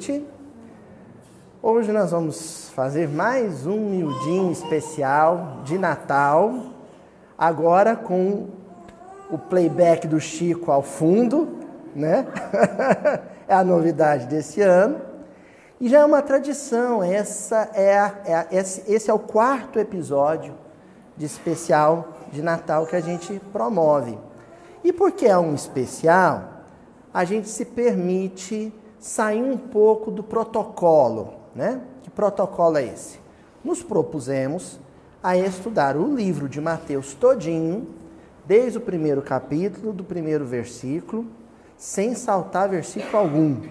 [0.00, 0.26] Noite.
[1.62, 6.72] Hoje nós vamos fazer mais um miudinho especial de Natal,
[7.36, 8.48] agora com
[9.30, 11.58] o playback do Chico ao fundo,
[11.94, 12.26] né?
[13.46, 15.02] é a novidade desse ano.
[15.78, 19.78] E já é uma tradição, essa é, a, é a, esse, esse é o quarto
[19.78, 20.54] episódio
[21.14, 24.18] de especial de Natal que a gente promove.
[24.82, 26.64] E porque é um especial,
[27.12, 31.80] a gente se permite sair um pouco do protocolo, né?
[32.02, 33.18] Que protocolo é esse?
[33.64, 34.78] Nos propusemos
[35.22, 37.88] a estudar o livro de Mateus todinho,
[38.46, 41.26] desde o primeiro capítulo, do primeiro versículo,
[41.76, 43.62] sem saltar versículo algum.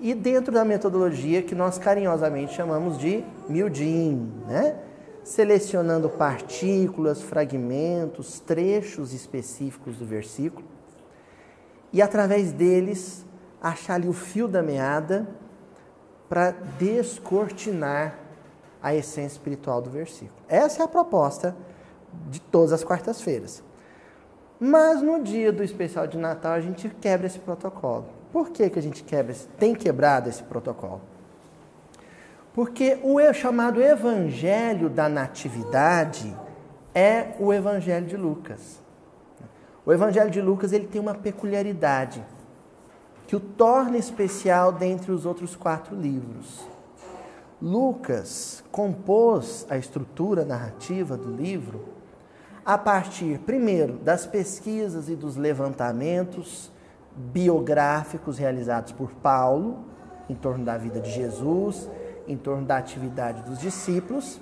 [0.00, 4.76] E dentro da metodologia que nós carinhosamente chamamos de miudinho, né?
[5.24, 10.64] Selecionando partículas, fragmentos, trechos específicos do versículo
[11.92, 13.24] e através deles
[13.62, 15.28] achar ali o fio da meada
[16.28, 18.18] para descortinar
[18.82, 20.38] a essência espiritual do versículo.
[20.48, 21.56] Essa é a proposta
[22.28, 23.62] de todas as quartas-feiras.
[24.60, 28.06] Mas no dia do especial de Natal a gente quebra esse protocolo.
[28.32, 31.00] Por que, que a gente quebra, tem quebrado esse protocolo?
[32.52, 36.36] Porque o chamado Evangelho da Natividade
[36.94, 38.82] é o Evangelho de Lucas.
[39.86, 42.24] O Evangelho de Lucas ele tem uma peculiaridade
[43.28, 46.66] que o torna especial dentre os outros quatro livros.
[47.60, 51.84] Lucas compôs a estrutura narrativa do livro
[52.64, 56.72] a partir, primeiro, das pesquisas e dos levantamentos
[57.14, 59.84] biográficos realizados por Paulo
[60.26, 61.86] em torno da vida de Jesus,
[62.26, 64.40] em torno da atividade dos discípulos,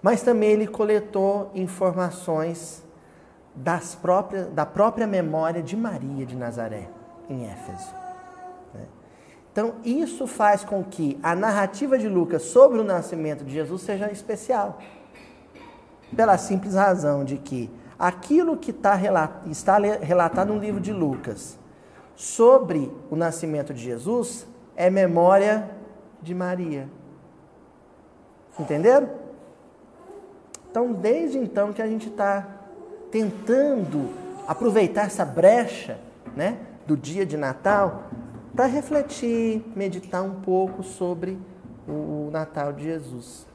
[0.00, 2.84] mas também ele coletou informações
[3.56, 6.88] das próprias, da própria memória de Maria de Nazaré,
[7.30, 7.94] em Éfeso.
[8.74, 8.84] Né?
[9.52, 14.10] Então, isso faz com que a narrativa de Lucas sobre o nascimento de Jesus seja
[14.10, 14.78] especial.
[16.14, 18.98] Pela simples razão de que aquilo que tá
[19.46, 21.56] está relatado no livro de Lucas
[22.16, 24.46] sobre o nascimento de Jesus
[24.76, 25.70] é memória
[26.20, 26.88] de Maria.
[28.58, 29.08] Entenderam?
[30.70, 32.46] Então, desde então que a gente está
[33.10, 34.10] tentando
[34.46, 35.98] aproveitar essa brecha
[36.36, 38.04] né, do dia de Natal
[38.54, 41.38] para refletir, meditar um pouco sobre
[41.86, 43.46] o Natal de Jesus.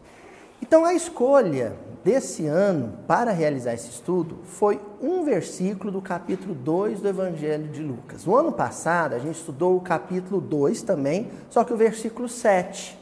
[0.62, 7.02] Então, a escolha desse ano para realizar esse estudo foi um versículo do capítulo 2
[7.02, 8.26] do Evangelho de Lucas.
[8.26, 12.98] No ano passado, a gente estudou o capítulo 2 também, só que o versículo 7.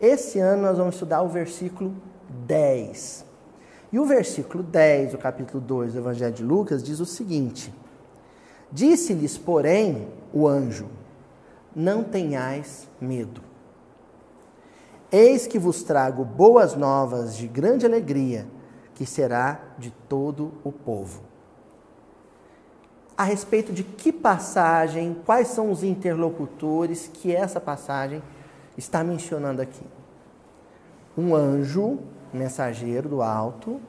[0.00, 1.94] Esse ano, nós vamos estudar o versículo
[2.46, 3.24] 10.
[3.92, 7.72] E o versículo 10 do capítulo 2 do Evangelho de Lucas diz o seguinte:
[8.72, 10.88] Disse-lhes, porém, o anjo:
[11.74, 13.42] Não tenhais medo.
[15.10, 18.46] Eis que vos trago boas novas de grande alegria,
[18.94, 21.22] que será de todo o povo.
[23.16, 28.22] A respeito de que passagem, quais são os interlocutores que essa passagem
[28.78, 29.84] está mencionando aqui?
[31.18, 31.98] Um anjo
[32.32, 33.80] mensageiro do alto,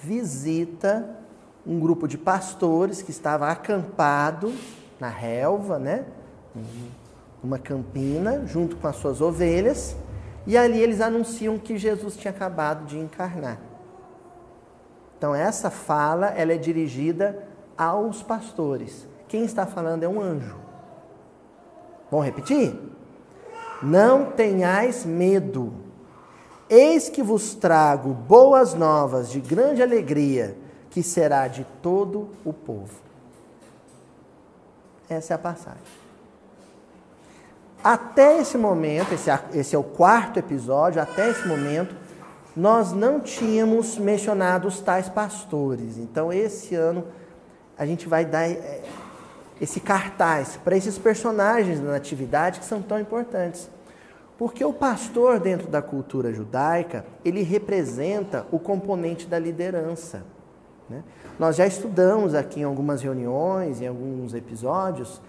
[0.00, 1.21] visita
[1.66, 4.52] um grupo de pastores que estava acampado
[4.98, 6.04] na relva, né?
[7.42, 9.96] Uma campina, junto com as suas ovelhas,
[10.46, 13.58] e ali eles anunciam que Jesus tinha acabado de encarnar.
[15.16, 17.46] Então essa fala, ela é dirigida
[17.78, 19.06] aos pastores.
[19.28, 20.56] Quem está falando é um anjo.
[22.10, 22.78] Vamos repetir?
[23.82, 25.72] Não tenhais medo.
[26.68, 30.56] Eis que vos trago boas novas de grande alegria,
[30.92, 32.94] que será de todo o povo.
[35.08, 35.80] Essa é a passagem.
[37.82, 41.96] Até esse momento, esse, esse é o quarto episódio, até esse momento,
[42.54, 45.96] nós não tínhamos mencionado os tais pastores.
[45.96, 47.06] Então, esse ano,
[47.76, 48.82] a gente vai dar é,
[49.60, 53.68] esse cartaz para esses personagens da Natividade que são tão importantes.
[54.38, 60.22] Porque o pastor, dentro da cultura judaica, ele representa o componente da liderança.
[60.92, 61.02] Né?
[61.38, 65.20] Nós já estudamos aqui em algumas reuniões, em alguns episódios,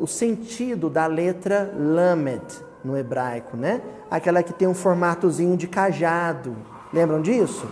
[0.00, 2.42] o sentido da letra lamed
[2.84, 3.80] no hebraico, né?
[4.10, 6.56] Aquela que tem um formatozinho de cajado.
[6.92, 7.68] Lembram disso?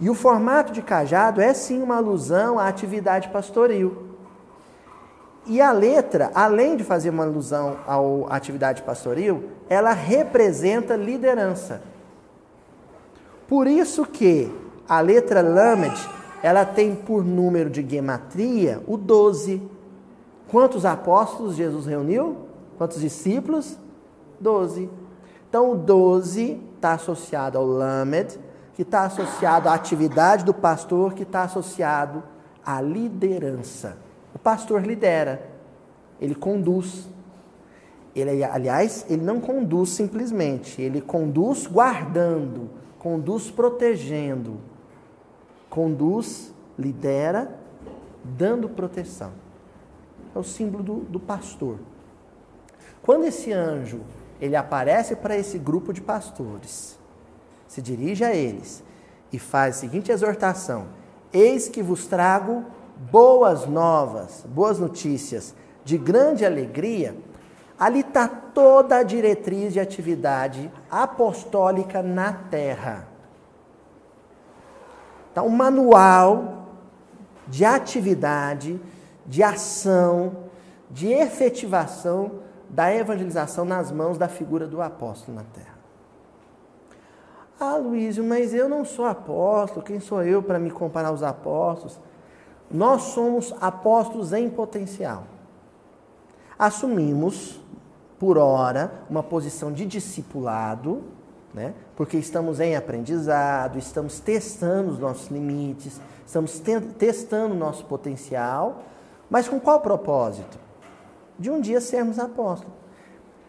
[0.00, 4.08] E o formato de cajado é sim uma alusão à atividade pastoril.
[5.44, 11.82] E a letra, além de fazer uma alusão à atividade pastoril, ela representa liderança.
[13.46, 14.50] Por isso que
[14.88, 15.98] a letra Lamed,
[16.42, 19.62] ela tem por número de gematria o 12.
[20.48, 22.36] Quantos apóstolos Jesus reuniu?
[22.76, 23.76] Quantos discípulos?
[24.40, 24.88] Doze.
[25.48, 28.38] Então, o doze está associado ao Lamed,
[28.74, 32.22] que está associado à atividade do pastor, que está associado
[32.64, 33.96] à liderança.
[34.34, 35.42] O pastor lidera,
[36.20, 37.08] ele conduz.
[38.14, 44.60] Ele, aliás, ele não conduz simplesmente, ele conduz guardando, conduz protegendo,
[45.68, 47.58] conduz, lidera,
[48.24, 49.32] dando proteção.
[50.34, 51.78] É o símbolo do, do pastor.
[53.02, 54.00] Quando esse anjo
[54.40, 56.98] ele aparece para esse grupo de pastores,
[57.66, 58.82] se dirige a eles
[59.32, 60.86] e faz a seguinte exortação:
[61.32, 62.64] Eis que vos trago
[63.10, 65.54] boas novas, boas notícias
[65.84, 67.16] de grande alegria.
[67.78, 73.06] Ali está toda a diretriz de atividade apostólica na terra.
[75.38, 76.66] Está um manual
[77.46, 78.80] de atividade,
[79.24, 80.48] de ação,
[80.90, 85.78] de efetivação da evangelização nas mãos da figura do apóstolo na terra.
[87.60, 92.00] Ah, Luísio, mas eu não sou apóstolo, quem sou eu para me comparar aos apóstolos?
[92.68, 95.22] Nós somos apóstolos em potencial.
[96.58, 97.60] Assumimos,
[98.18, 101.04] por hora, uma posição de discipulado,
[101.54, 101.74] né?
[101.98, 108.84] Porque estamos em aprendizado, estamos testando os nossos limites, estamos te testando o nosso potencial,
[109.28, 110.60] mas com qual propósito?
[111.36, 112.72] De um dia sermos apóstolos.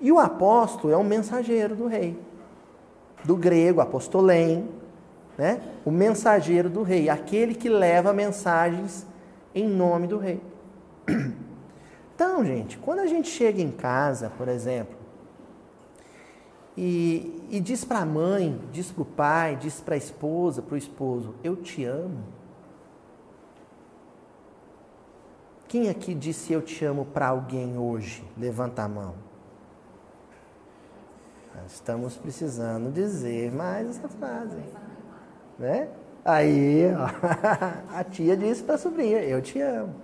[0.01, 2.19] E o apóstolo é um mensageiro do rei,
[3.23, 4.67] do grego, apostolém,
[5.37, 5.61] né?
[5.85, 9.05] o mensageiro do rei, aquele que leva mensagens
[9.53, 10.41] em nome do rei.
[12.15, 14.98] Então, gente, quando a gente chega em casa, por exemplo,
[16.81, 20.75] e, e diz para a mãe, diz para o pai, diz para a esposa, para
[20.75, 22.23] o esposo, eu te amo.
[25.67, 28.23] Quem aqui disse eu te amo para alguém hoje?
[28.37, 29.13] Levanta a mão.
[31.67, 34.55] Estamos precisando dizer mais essa frase.
[35.59, 35.89] Né?
[36.23, 37.09] Aí, ó,
[37.93, 39.95] a tia disse para a sobrinha, eu te amo.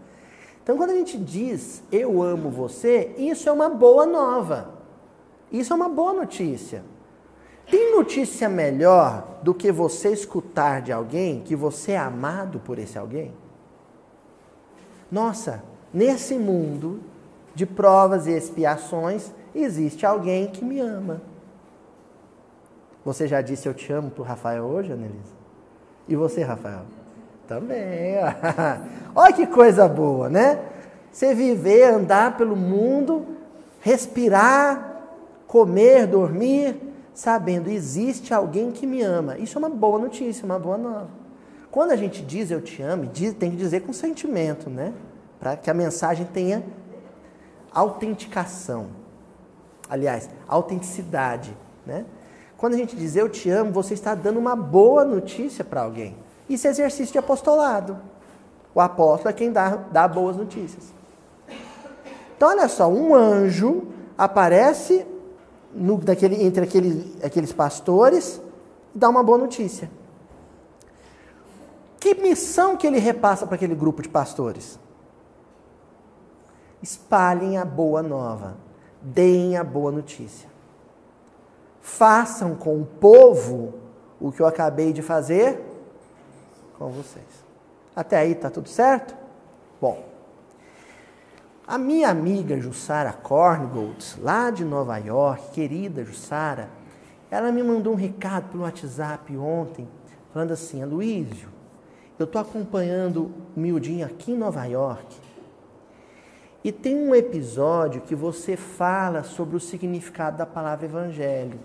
[0.61, 4.74] Então, quando a gente diz eu amo você, isso é uma boa nova.
[5.51, 6.83] Isso é uma boa notícia.
[7.69, 12.97] Tem notícia melhor do que você escutar de alguém que você é amado por esse
[12.97, 13.33] alguém?
[15.11, 15.63] Nossa,
[15.93, 16.99] nesse mundo
[17.55, 21.21] de provas e expiações, existe alguém que me ama.
[23.03, 25.33] Você já disse eu te amo para o Rafael hoje, Anelisa?
[26.07, 26.81] E você, Rafael?
[27.47, 28.15] Também.
[29.15, 30.59] Olha que coisa boa, né?
[31.11, 33.25] Você viver, andar pelo mundo,
[33.79, 34.94] respirar,
[35.55, 36.75] comer, dormir,
[37.13, 39.37] sabendo existe alguém que me ama.
[39.37, 41.07] Isso é uma boa notícia, uma boa nova.
[41.71, 43.09] Quando a gente diz eu te amo,
[43.39, 44.91] tem que dizer com sentimento, né?
[45.39, 46.61] Para que a mensagem tenha
[47.71, 48.87] autenticação.
[49.89, 51.55] Aliás, autenticidade,
[51.85, 52.03] né?
[52.57, 56.17] Quando a gente diz eu te amo, você está dando uma boa notícia para alguém.
[56.49, 57.97] Isso é exercício de apostolado.
[58.73, 60.93] O apóstolo é quem dá, dá boas notícias.
[62.35, 63.87] Então, olha só, um anjo
[64.17, 65.14] aparece
[65.75, 66.01] no,
[66.39, 68.41] entre aquele, aqueles pastores
[68.93, 69.89] e dá uma boa notícia.
[71.99, 74.79] Que missão que ele repassa para aquele grupo de pastores?
[76.81, 78.55] Espalhem a boa nova,
[79.01, 80.47] deem a boa notícia.
[81.81, 83.73] Façam com o povo
[84.19, 85.61] o que eu acabei de fazer
[86.77, 87.25] com vocês.
[87.95, 89.15] Até aí tá tudo certo?
[89.81, 90.03] Bom,
[91.67, 96.69] a minha amiga Jussara Korngold, lá de Nova York, querida Jussara,
[97.31, 99.87] ela me mandou um recado pelo WhatsApp ontem,
[100.31, 101.49] falando assim: Aloísio,
[102.19, 105.15] eu estou acompanhando o Miudinho aqui em Nova York
[106.63, 111.59] e tem um episódio que você fala sobre o significado da palavra evangelho.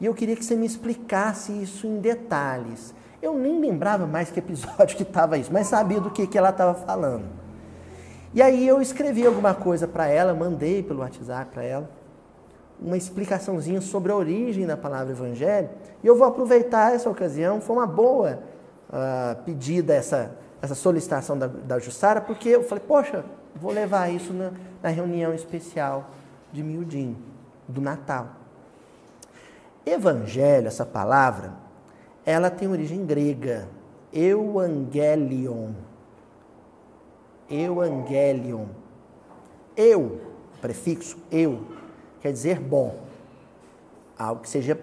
[0.00, 2.92] E eu queria que você me explicasse isso em detalhes.
[3.20, 6.50] Eu nem lembrava mais que episódio que estava isso, mas sabia do que, que ela
[6.50, 7.41] estava falando.
[8.34, 11.90] E aí eu escrevi alguma coisa para ela, mandei pelo WhatsApp para ela,
[12.80, 15.68] uma explicaçãozinha sobre a origem da palavra evangelho.
[16.02, 18.40] E eu vou aproveitar essa ocasião, foi uma boa
[18.88, 23.24] uh, pedida essa, essa solicitação da, da Jussara, porque eu falei, poxa,
[23.54, 24.50] vou levar isso na,
[24.82, 26.10] na reunião especial
[26.52, 27.16] de Miudinho,
[27.68, 28.28] do Natal.
[29.84, 31.52] Evangelho, essa palavra,
[32.24, 33.68] ela tem origem grega.
[34.12, 35.72] Euangelion.
[37.52, 38.66] Euangelion.
[39.76, 40.20] Eu,
[40.60, 41.60] prefixo eu,
[42.20, 42.98] quer dizer bom.
[44.18, 44.78] Algo que seja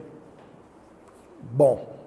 [1.41, 1.97] bom.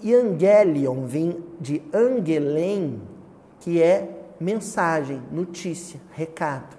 [0.00, 3.00] E angelion vem de angelém,
[3.60, 4.08] que é
[4.40, 6.76] mensagem, notícia, recado.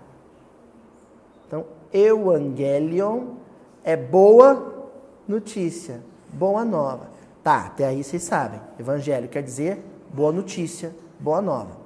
[1.47, 3.35] Então, evangelion
[3.83, 4.89] é boa
[5.27, 6.01] notícia,
[6.31, 7.09] boa nova.
[7.41, 8.59] Tá, até aí vocês sabem.
[8.79, 11.83] Evangelho quer dizer boa notícia, boa nova.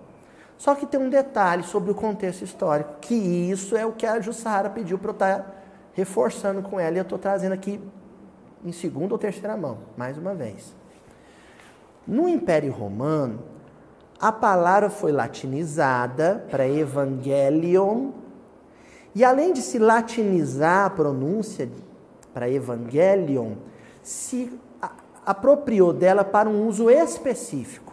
[0.57, 4.19] Só que tem um detalhe sobre o contexto histórico, que isso é o que a
[4.19, 5.51] Jussara pediu para eu estar tá
[5.93, 7.79] reforçando com ela, e eu estou trazendo aqui
[8.65, 10.75] em segunda ou terceira mão, mais uma vez.
[12.05, 13.39] No Império Romano,
[14.19, 18.11] a palavra foi latinizada para evangelion,
[19.13, 21.69] e além de se latinizar a pronúncia
[22.33, 23.53] para evangelion,
[24.01, 24.51] se
[25.25, 27.86] apropriou dela para um uso específico.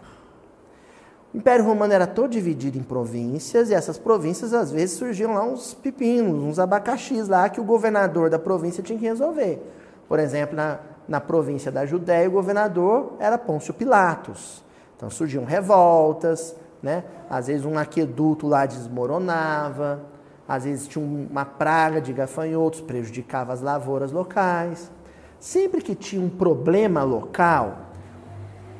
[1.35, 5.73] Império Romano era todo dividido em províncias, e essas províncias, às vezes, surgiam lá uns
[5.73, 9.61] pepinos, uns abacaxis lá que o governador da província tinha que resolver.
[10.07, 14.63] Por exemplo, na, na província da Judéia, o governador era Pôncio Pilatos.
[14.95, 17.03] Então surgiam revoltas, né?
[17.29, 20.03] às vezes um aqueduto lá desmoronava,
[20.47, 24.89] às vezes tinha uma praga de gafanhotos, prejudicava as lavouras locais.
[25.37, 27.77] Sempre que tinha um problema local,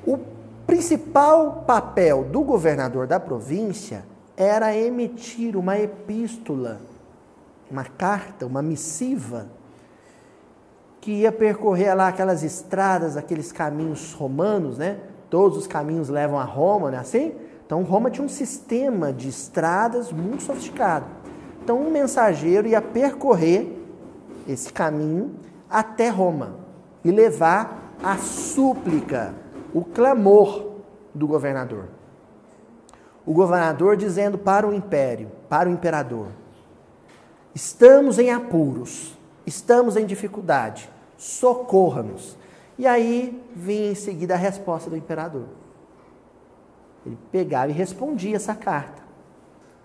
[0.08, 0.35] o
[0.66, 4.06] principal papel do governador da província
[4.36, 6.82] era emitir uma epístola,
[7.70, 9.48] uma carta, uma missiva,
[11.00, 15.00] que ia percorrer lá aquelas estradas, aqueles caminhos romanos, né?
[15.30, 17.34] Todos os caminhos levam a Roma, não é assim?
[17.66, 21.06] Então Roma tinha um sistema de estradas muito sofisticado.
[21.64, 23.72] Então um mensageiro ia percorrer
[24.48, 25.36] esse caminho
[25.70, 26.56] até Roma
[27.04, 29.34] e levar a súplica,
[29.76, 30.72] o clamor
[31.14, 31.90] do governador.
[33.26, 36.28] O governador dizendo para o império, para o imperador:
[37.54, 42.38] estamos em apuros, estamos em dificuldade, socorra-nos.
[42.78, 45.44] E aí vinha em seguida a resposta do imperador.
[47.06, 49.04] Ele pegava e respondia essa carta.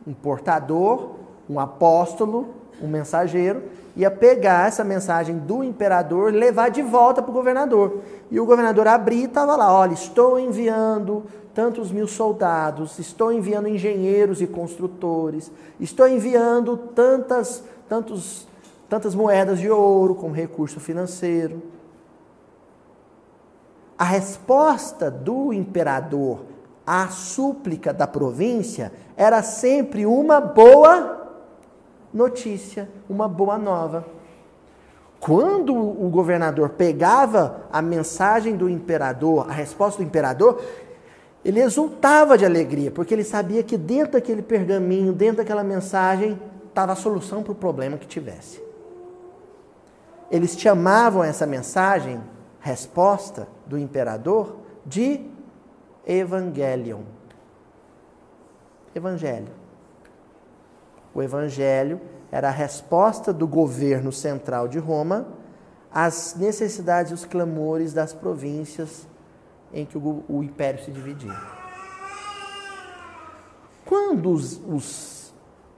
[0.06, 1.16] Um portador,
[1.48, 3.64] um apóstolo, um mensageiro,
[3.96, 8.00] ia pegar essa mensagem do imperador e levar de volta para o governador.
[8.30, 13.68] E o governador abria e estava lá: olha, estou enviando tantos mil soldados, estou enviando
[13.68, 18.46] engenheiros e construtores, estou enviando tantas, tantos,
[18.88, 21.60] tantas moedas de ouro como recurso financeiro.
[23.98, 26.40] A resposta do imperador
[26.86, 31.28] à súplica da província era sempre uma boa
[32.12, 34.19] notícia, uma boa nova.
[35.20, 40.62] Quando o governador pegava a mensagem do imperador, a resposta do imperador,
[41.44, 46.92] ele exultava de alegria, porque ele sabia que dentro daquele pergaminho, dentro daquela mensagem, estava
[46.92, 48.62] a solução para o problema que tivesse.
[50.30, 52.18] Eles chamavam essa mensagem,
[52.58, 55.20] resposta do imperador, de
[56.06, 57.02] Evangelion.
[58.94, 59.48] Evangelho.
[61.14, 62.00] O evangelho
[62.30, 65.26] era a resposta do governo central de Roma
[65.92, 69.06] às necessidades e os clamores das províncias
[69.72, 71.34] em que o, o império se dividia.
[73.84, 75.32] Quando os, os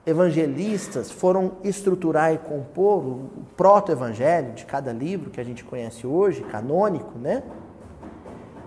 [0.05, 6.43] evangelistas foram estruturar e compor o, proto-evangelho de cada livro que a gente conhece hoje,
[6.43, 7.43] canônico, né?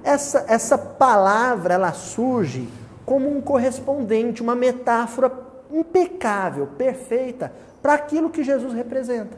[0.03, 2.69] Essa, essa palavra ela surge
[3.05, 5.31] como um correspondente, uma metáfora
[5.71, 7.53] impecável, perfeita,
[7.87, 9.37] para aquilo que Jesus representa.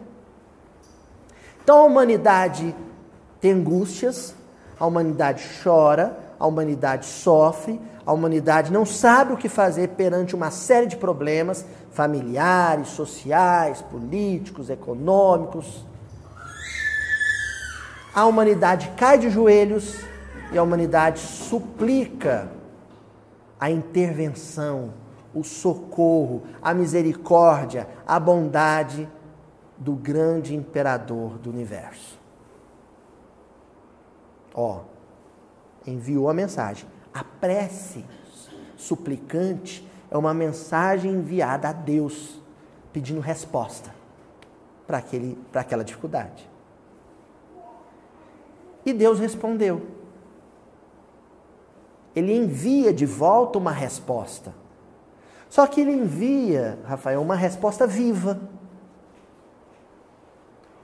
[1.63, 2.75] Então a humanidade
[3.43, 4.35] tem angústias,
[4.81, 10.51] a humanidade chora, a humanidade sofre, a humanidade não sabe o que fazer perante uma
[10.51, 15.85] série de problemas familiares, sociais, políticos, econômicos.
[18.15, 19.95] A humanidade cai de joelhos
[20.51, 22.51] e a humanidade suplica
[23.61, 24.95] a intervenção
[25.35, 29.09] o socorro, a misericórdia, a bondade
[29.77, 32.19] do grande imperador do universo.
[34.55, 34.81] Ó,
[35.87, 36.89] enviou a mensagem.
[37.13, 38.05] A prece
[38.77, 42.41] suplicante é uma mensagem enviada a Deus
[42.93, 43.95] pedindo resposta
[44.87, 44.99] para
[45.61, 46.49] aquela dificuldade.
[48.85, 49.87] E Deus respondeu.
[52.17, 54.55] Ele envia de volta uma resposta.
[55.49, 58.39] Só que ele envia, Rafael, uma resposta viva.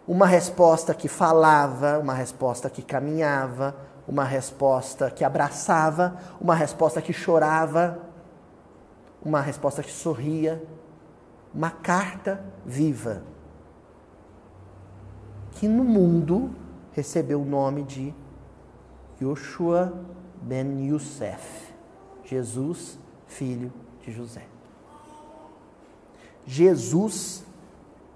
[0.06, 3.74] Uma resposta que falava, uma resposta que caminhava,
[4.06, 7.98] uma resposta que abraçava, uma resposta que chorava,
[9.24, 10.62] uma resposta que sorria,
[11.54, 13.22] uma carta viva.
[15.52, 16.50] Que no mundo
[16.92, 18.14] recebeu o nome de
[19.20, 19.92] Yoshua
[20.42, 21.72] ben Youssef,
[22.24, 24.53] Jesus, filho de José.
[26.46, 27.44] Jesus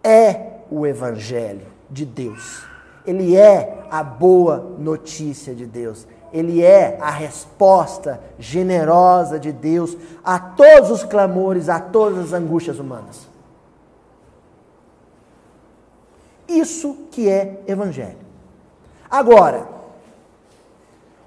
[0.03, 2.63] é o Evangelho de Deus.
[3.07, 6.07] Ele é a boa notícia de Deus.
[6.33, 12.79] Ele é a resposta generosa de Deus a todos os clamores, a todas as angústias
[12.79, 13.27] humanas.
[16.47, 18.19] Isso que é evangelho.
[19.11, 19.67] Agora,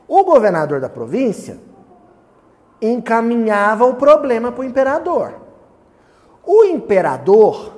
[0.07, 1.57] o governador da província
[2.81, 5.40] encaminhava o problema para o imperador.
[6.45, 7.77] O imperador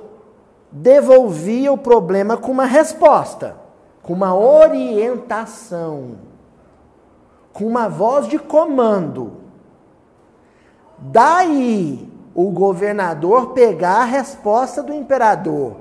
[0.70, 3.56] devolvia o problema com uma resposta,
[4.02, 6.16] com uma orientação,
[7.52, 9.32] com uma voz de comando.
[10.98, 15.76] Daí o governador pegar a resposta do imperador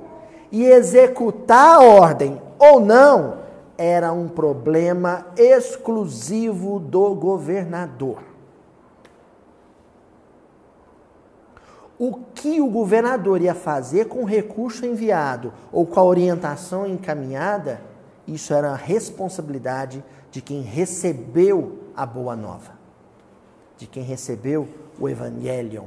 [0.52, 3.38] e executar a ordem ou não
[3.78, 8.33] era um problema exclusivo do governador.
[12.04, 17.80] O que o governador ia fazer com o recurso enviado ou com a orientação encaminhada,
[18.28, 22.74] isso era a responsabilidade de quem recebeu a boa nova,
[23.78, 24.68] de quem recebeu
[25.00, 25.86] o Evangelion.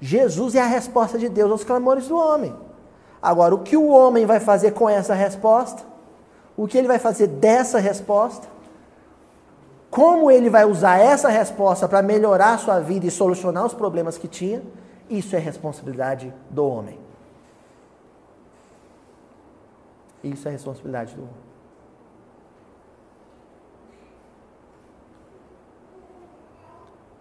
[0.00, 2.52] Jesus é a resposta de Deus aos clamores do homem.
[3.22, 5.84] Agora, o que o homem vai fazer com essa resposta?
[6.56, 8.48] O que ele vai fazer dessa resposta?
[9.92, 14.16] Como ele vai usar essa resposta para melhorar a sua vida e solucionar os problemas
[14.16, 14.62] que tinha?
[15.10, 16.98] Isso é responsabilidade do homem.
[20.24, 21.34] Isso é responsabilidade do homem.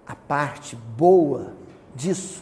[0.07, 1.51] A parte boa
[1.93, 2.41] disso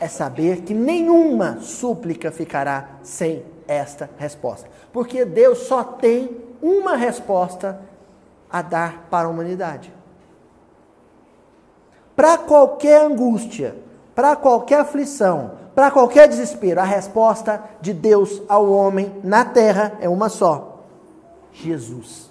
[0.00, 4.70] é saber que nenhuma súplica ficará sem esta resposta.
[4.90, 7.78] Porque Deus só tem uma resposta
[8.50, 9.92] a dar para a humanidade.
[12.14, 13.76] Para qualquer angústia,
[14.14, 20.08] para qualquer aflição, para qualquer desespero, a resposta de Deus ao homem na terra é
[20.08, 20.84] uma só:
[21.52, 22.30] Jesus.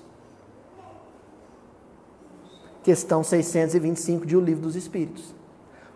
[2.82, 5.34] Questão 625 de O Livro dos Espíritos.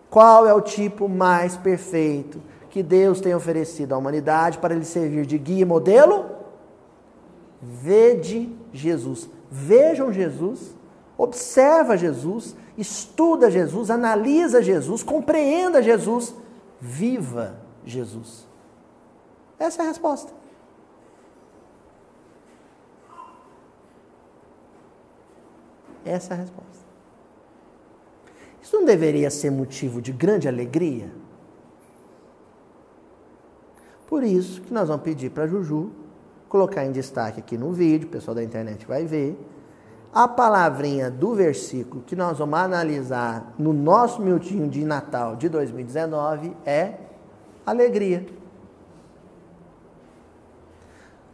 [0.08, 5.26] Qual é o tipo mais perfeito que Deus tem oferecido à humanidade para lhe servir
[5.26, 6.26] de guia e modelo?
[7.60, 9.28] Vede Jesus.
[9.50, 10.74] Vejam Jesus,
[11.18, 16.34] observa Jesus, estuda Jesus, analisa Jesus, compreenda Jesus,
[16.80, 18.46] viva Jesus.
[19.58, 20.32] Essa é a resposta.
[26.04, 26.70] Essa é a resposta.
[28.62, 31.10] Isso não deveria ser motivo de grande alegria?
[34.06, 35.90] Por isso que nós vamos pedir para Juju
[36.50, 39.38] colocar em destaque aqui no vídeo, o pessoal da internet vai ver,
[40.12, 46.54] a palavrinha do versículo que nós vamos analisar no nosso minutinho de Natal de 2019
[46.66, 46.94] é
[47.64, 48.26] alegria.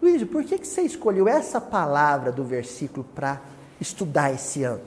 [0.03, 3.41] Luiz, por que, que você escolheu essa palavra do versículo para
[3.81, 4.85] estudar esse ano?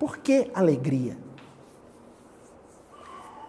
[0.00, 1.16] Por que alegria?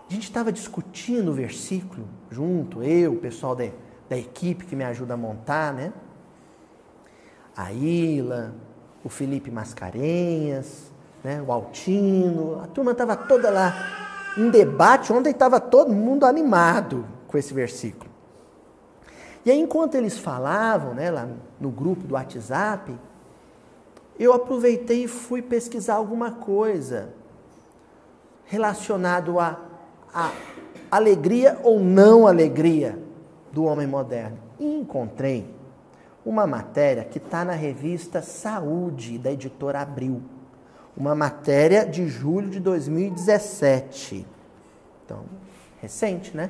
[0.07, 3.65] A gente estava discutindo o versículo junto, eu, o pessoal da,
[4.09, 5.91] da equipe que me ajuda a montar, né?
[7.55, 8.53] A Ila,
[9.03, 10.91] o Felipe Mascarenhas,
[11.23, 11.41] né?
[11.41, 13.73] o Altino, a turma estava toda lá
[14.37, 18.11] em debate, ontem estava todo mundo animado com esse versículo.
[19.45, 21.27] E aí, enquanto eles falavam, né, lá
[21.59, 22.97] no grupo do WhatsApp,
[24.19, 27.13] eu aproveitei e fui pesquisar alguma coisa
[28.45, 29.59] relacionado a,
[30.13, 30.31] a
[30.89, 33.04] alegria ou não alegria
[33.55, 34.37] do homem moderno.
[34.59, 35.49] E encontrei
[36.25, 40.21] uma matéria que está na revista Saúde, da editora Abril.
[40.95, 44.27] Uma matéria de julho de 2017.
[45.05, 45.23] Então,
[45.81, 46.49] recente, né?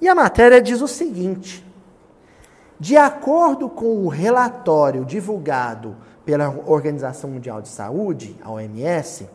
[0.00, 1.64] E a matéria diz o seguinte:
[2.78, 9.28] de acordo com o relatório divulgado pela Organização Mundial de Saúde, a OMS,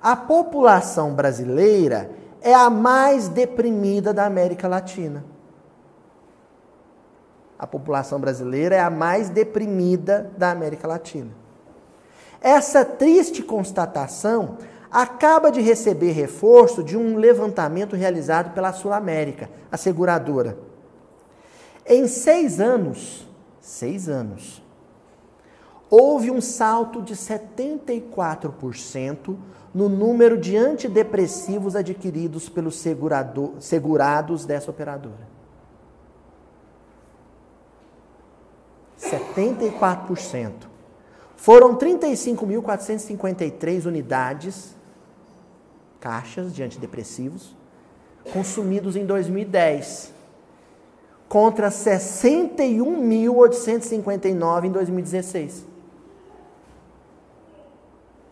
[0.00, 5.31] a população brasileira é a mais deprimida da América Latina.
[7.62, 11.30] A população brasileira é a mais deprimida da América Latina.
[12.40, 14.58] Essa triste constatação
[14.90, 20.58] acaba de receber reforço de um levantamento realizado pela Sul América, a seguradora.
[21.86, 23.28] Em seis anos,
[23.60, 24.60] seis anos,
[25.88, 29.36] houve um salto de 74%
[29.72, 32.84] no número de antidepressivos adquiridos pelos
[33.60, 35.31] segurados dessa operadora.
[39.02, 40.52] 74%.
[41.36, 44.74] Foram 35.453 unidades
[46.00, 47.56] caixas de antidepressivos
[48.32, 50.14] consumidos em 2010,
[51.28, 55.66] contra 61.859 em 2016.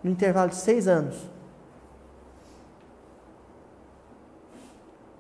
[0.03, 1.17] No intervalo de seis anos.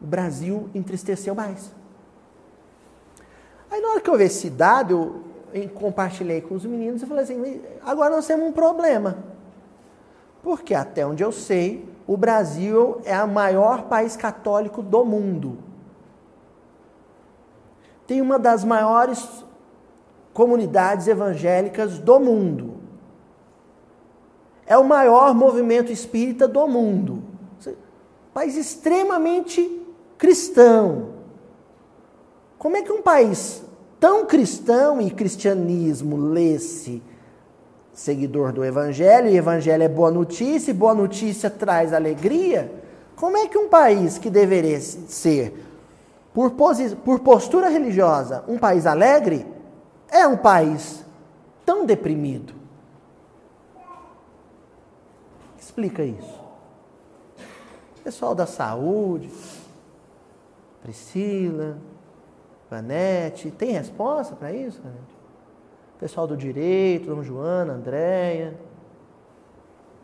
[0.01, 1.71] O Brasil entristeceu mais.
[3.71, 5.30] Aí na hora que eu vi esse dado, eu
[5.75, 9.19] compartilhei com os meninos e falei assim, agora nós temos um problema.
[10.43, 15.59] Porque até onde eu sei, o Brasil é o maior país católico do mundo.
[18.07, 19.45] Tem uma das maiores
[20.33, 22.75] comunidades evangélicas do mundo.
[24.67, 27.23] É o maior movimento espírita do mundo.
[28.33, 29.87] País extremamente
[30.17, 31.11] cristão.
[32.59, 33.65] Como é que um país
[34.01, 37.03] tão cristão e cristianismo lê-se
[37.93, 42.73] seguidor do Evangelho, e Evangelho é boa notícia, e boa notícia traz alegria,
[43.15, 45.67] como é que um país que deveria ser,
[46.33, 46.53] por,
[47.05, 49.47] por postura religiosa, um país alegre,
[50.11, 51.05] é um país
[51.67, 52.55] tão deprimido?
[55.61, 56.41] Explica isso.
[58.03, 59.31] Pessoal da saúde,
[60.83, 61.77] Priscila,
[62.71, 64.81] Vanete, tem resposta para isso,
[65.99, 68.57] pessoal do direito, Dona Joana, Andréia.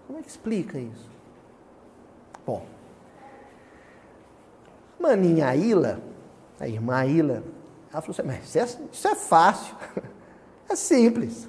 [0.07, 1.09] Como é que explica isso?
[2.45, 2.67] Bom,
[4.99, 6.01] Maninha Ilha,
[6.59, 7.43] a irmã Ilha,
[7.93, 9.77] ela falou assim, mas isso é, isso é fácil,
[10.69, 11.49] é simples.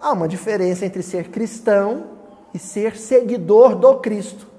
[0.00, 2.10] Há uma diferença entre ser cristão
[2.52, 4.53] e ser seguidor do Cristo.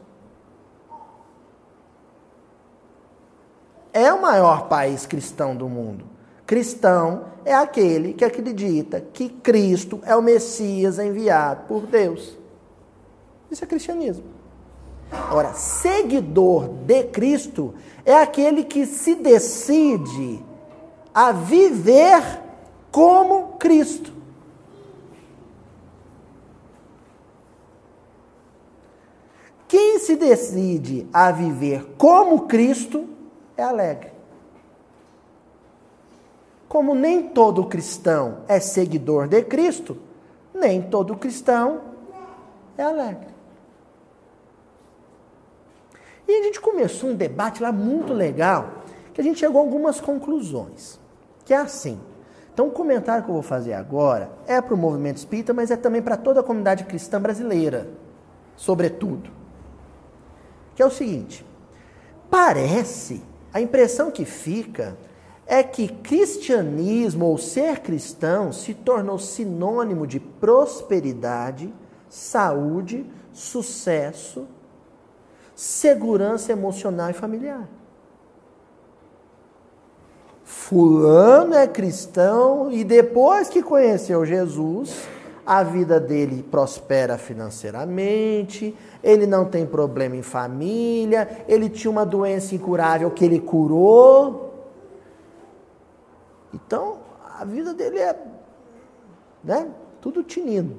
[3.96, 6.04] É o maior país cristão do mundo.
[6.46, 12.38] Cristão é aquele que acredita que Cristo é o Messias enviado por Deus.
[13.50, 14.26] Isso é cristianismo.
[15.10, 20.44] Agora, seguidor de Cristo é aquele que se decide
[21.14, 22.22] a viver
[22.92, 24.12] como Cristo.
[29.70, 33.15] Quem se decide a viver como Cristo
[33.58, 34.12] é alegre.
[36.68, 39.98] Como nem todo cristão é seguidor de Cristo,
[40.54, 41.82] nem todo cristão
[42.78, 43.36] é alegre.
[46.28, 50.02] E a gente começou um debate lá muito legal, que a gente chegou a algumas
[50.02, 51.00] conclusões.
[51.46, 52.00] Que é assim.
[52.54, 55.78] Então, o comentário que eu vou fazer agora é para o movimento espírita, mas é
[55.78, 57.88] também para toda a comunidade cristã brasileira,
[58.56, 59.30] sobretudo.
[60.74, 61.46] Que é o seguinte:
[62.30, 63.22] parece,
[63.56, 64.98] a impressão que fica
[65.48, 71.74] é que cristianismo ou ser cristão se tornou sinônimo de prosperidade,
[72.10, 74.46] saúde, sucesso,
[75.56, 77.66] segurança emocional e familiar.
[80.44, 85.08] Fulano é cristão e depois que conheceu Jesus,
[85.46, 92.56] a vida dele prospera financeiramente, ele não tem problema em família, ele tinha uma doença
[92.56, 94.46] incurável que ele curou,
[96.56, 97.00] então,
[97.38, 98.18] a vida dele é
[99.44, 100.74] né, tudo tinindo.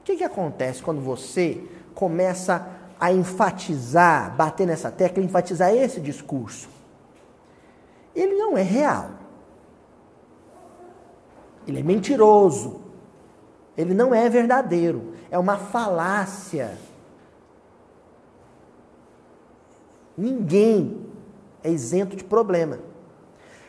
[0.00, 1.62] O que, que acontece quando você
[1.94, 2.66] começa
[2.98, 6.68] a enfatizar, bater nessa tecla, enfatizar esse discurso?
[8.14, 9.10] Ele não é real.
[11.66, 12.80] Ele é mentiroso.
[13.76, 15.14] Ele não é verdadeiro.
[15.30, 16.76] É uma falácia.
[20.16, 21.04] Ninguém
[21.62, 22.78] é isento de problema.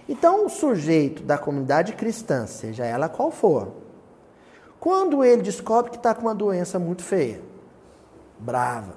[0.07, 3.71] Então, o sujeito da comunidade cristã, seja ela qual for,
[4.79, 7.41] quando ele descobre que está com uma doença muito feia,
[8.37, 8.93] brava,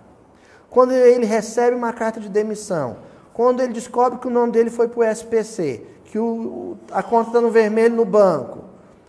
[0.68, 2.98] quando ele recebe uma carta de demissão,
[3.32, 7.30] quando ele descobre que o nome dele foi para o SPC, que o, a conta
[7.30, 8.67] está no vermelho no banco,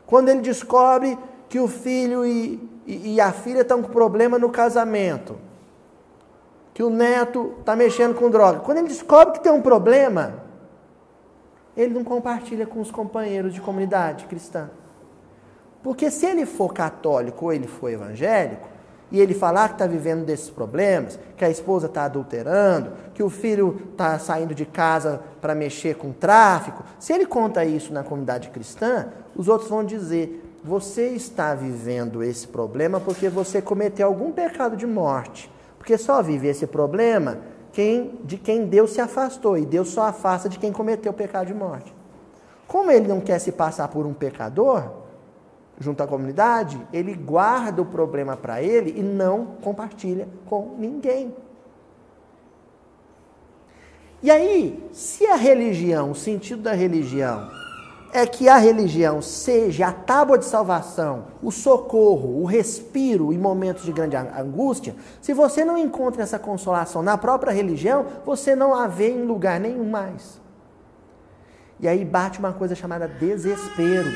[0.09, 1.15] quando ele descobre
[1.47, 5.37] que o filho e, e, e a filha estão com problema no casamento,
[6.73, 10.45] que o neto está mexendo com droga, quando ele descobre que tem um problema,
[11.77, 14.71] ele não compartilha com os companheiros de comunidade cristã.
[15.83, 18.67] Porque se ele for católico ou ele for evangélico,
[19.11, 23.29] e ele falar que está vivendo desses problemas, que a esposa está adulterando, que o
[23.29, 28.49] filho está saindo de casa para mexer com tráfico, se ele conta isso na comunidade
[28.49, 34.75] cristã, os outros vão dizer: você está vivendo esse problema porque você cometeu algum pecado
[34.75, 35.49] de morte.
[35.77, 37.39] Porque só vive esse problema
[37.71, 41.47] quem, de quem Deus se afastou, e Deus só afasta de quem cometeu o pecado
[41.47, 41.95] de morte.
[42.67, 44.83] Como ele não quer se passar por um pecador,
[45.79, 51.33] junto à comunidade, ele guarda o problema para ele e não compartilha com ninguém.
[54.21, 57.49] E aí, se a religião, o sentido da religião,
[58.11, 63.83] é que a religião seja a tábua de salvação, o socorro, o respiro em momentos
[63.83, 68.87] de grande angústia, se você não encontra essa consolação na própria religião, você não a
[68.87, 70.41] vê em lugar nenhum mais.
[71.79, 74.09] E aí bate uma coisa chamada desespero.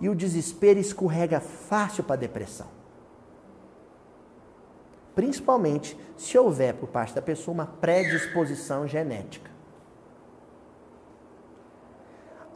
[0.00, 2.66] E o desespero escorrega fácil para a depressão.
[5.14, 9.50] Principalmente se houver por parte da pessoa uma predisposição genética.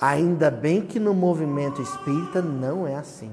[0.00, 3.32] Ainda bem que no movimento espírita não é assim.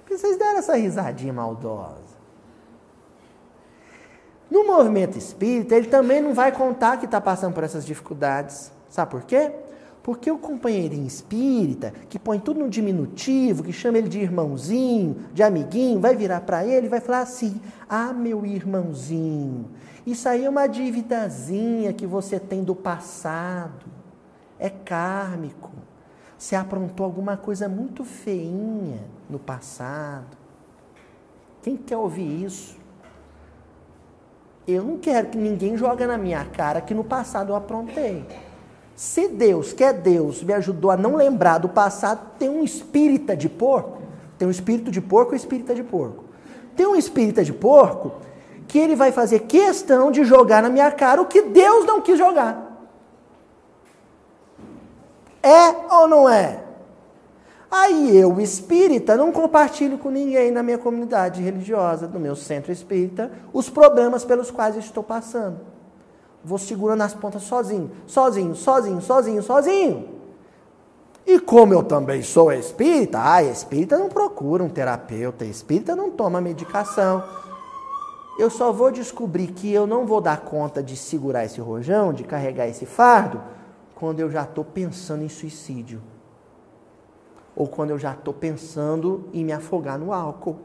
[0.00, 2.12] Por que vocês deram essa risadinha maldosa?
[4.50, 8.70] No movimento espírita, ele também não vai contar que está passando por essas dificuldades.
[8.90, 9.50] Sabe por quê?
[10.02, 15.42] Porque o companheirinho espírita, que põe tudo no diminutivo, que chama ele de irmãozinho, de
[15.42, 19.70] amiguinho, vai virar para ele e vai falar assim: Ah, meu irmãozinho,
[20.04, 23.86] isso aí é uma dívidazinha que você tem do passado.
[24.58, 25.70] É kármico.
[26.36, 30.36] Você aprontou alguma coisa muito feinha no passado.
[31.62, 32.76] Quem quer ouvir isso?
[34.66, 38.26] Eu não quero que ninguém jogue na minha cara que no passado eu aprontei.
[39.02, 43.36] Se Deus, que é Deus, me ajudou a não lembrar do passado, tem um espírita
[43.36, 43.98] de porco.
[44.38, 46.22] Tem um espírito de porco e um espírita de porco.
[46.76, 48.12] Tem um espírita de porco
[48.68, 52.16] que ele vai fazer questão de jogar na minha cara o que Deus não quis
[52.16, 52.86] jogar.
[55.42, 56.62] É ou não é?
[57.68, 63.32] Aí eu, espírita, não compartilho com ninguém na minha comunidade religiosa, no meu centro espírita,
[63.52, 65.71] os problemas pelos quais estou passando.
[66.44, 70.08] Vou segurando as pontas sozinho, sozinho, sozinho, sozinho, sozinho.
[71.24, 76.40] E como eu também sou espírita, ah, espírita não procura um terapeuta, espírita não toma
[76.40, 77.22] medicação.
[78.38, 82.24] Eu só vou descobrir que eu não vou dar conta de segurar esse rojão, de
[82.24, 83.40] carregar esse fardo,
[83.94, 86.02] quando eu já estou pensando em suicídio
[87.54, 90.56] ou quando eu já estou pensando em me afogar no álcool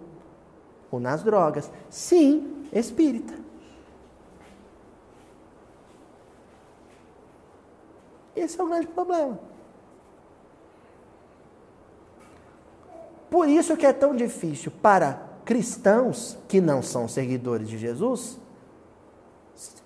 [0.90, 1.70] ou nas drogas.
[1.90, 3.34] Sim, espírita.
[8.38, 9.39] Esse é o grande problema.
[13.32, 18.39] Por isso que é tão difícil para cristãos que não são seguidores de Jesus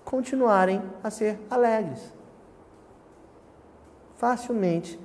[0.04, 2.12] continuarem a ser alegres.
[4.16, 5.00] Facilmente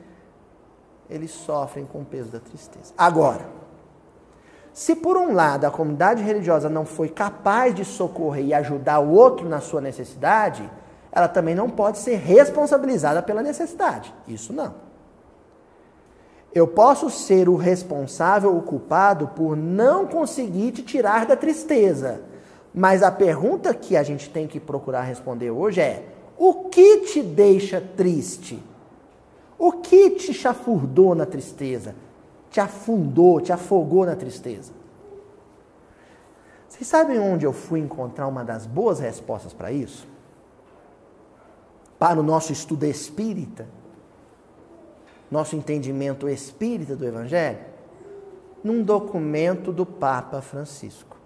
[1.09, 2.93] eles sofrem com o peso da tristeza.
[2.97, 3.49] Agora,
[4.73, 9.11] se por um lado a comunidade religiosa não foi capaz de socorrer e ajudar o
[9.11, 10.69] outro na sua necessidade,
[11.17, 14.13] ela também não pode ser responsabilizada pela necessidade.
[14.27, 14.75] Isso não.
[16.53, 22.21] Eu posso ser o responsável, o culpado por não conseguir te tirar da tristeza.
[22.71, 26.05] Mas a pergunta que a gente tem que procurar responder hoje é:
[26.37, 28.63] o que te deixa triste?
[29.57, 31.95] O que te chafurdou na tristeza?
[32.51, 34.71] Te afundou, te afogou na tristeza?
[36.69, 40.07] Vocês sabem onde eu fui encontrar uma das boas respostas para isso?
[41.99, 43.67] Para o nosso estudo espírita,
[45.29, 47.59] nosso entendimento espírita do Evangelho?
[48.63, 51.17] Num documento do Papa Francisco.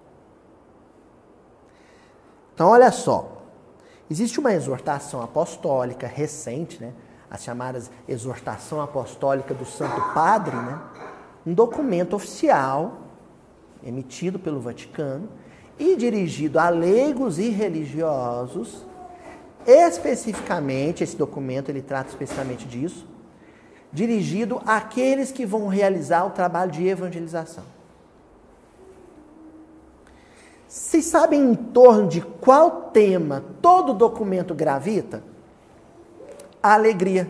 [2.54, 3.38] Então, olha só.
[4.10, 6.94] Existe uma exortação apostólica recente, né?
[7.30, 10.80] as chamadas exortação apostólica do Santo Padre, né?
[11.46, 12.98] um documento oficial
[13.84, 15.30] emitido pelo Vaticano
[15.80, 18.86] e dirigido a leigos e religiosos,
[19.66, 23.08] especificamente, esse documento ele trata especificamente disso,
[23.92, 27.64] dirigido àqueles que vão realizar o trabalho de evangelização.
[30.68, 35.22] Vocês sabem em torno de qual tema todo documento gravita?
[36.62, 37.28] a alegria.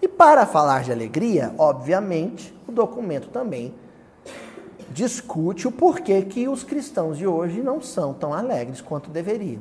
[0.00, 3.74] E para falar de alegria, obviamente, o documento também
[4.94, 9.60] discute o porquê que os cristãos de hoje não são tão alegres quanto deveriam.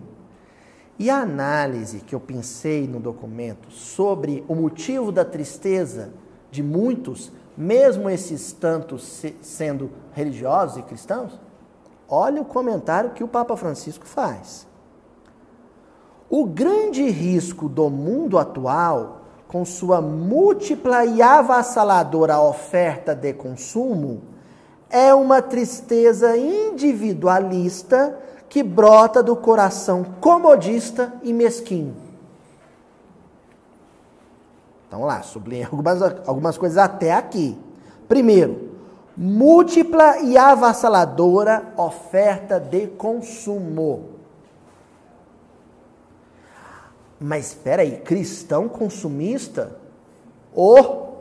[0.99, 6.13] E a análise que eu pensei no documento sobre o motivo da tristeza
[6.51, 11.39] de muitos, mesmo esses tantos sendo religiosos e cristãos,
[12.07, 14.67] olha o comentário que o Papa Francisco faz.
[16.29, 24.32] O grande risco do mundo atual, com sua múltipla e avassaladora oferta de consumo,
[24.93, 28.15] é uma tristeza individualista
[28.47, 31.95] que brota do coração comodista e mesquinho.
[34.87, 37.57] Então lá, sublinhei algumas, algumas coisas até aqui.
[38.07, 38.77] Primeiro,
[39.17, 44.09] múltipla e avassaladora oferta de consumo.
[47.19, 49.75] Mas espera aí, cristão consumista?
[50.53, 51.13] O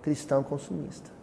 [0.00, 1.13] cristão consumista.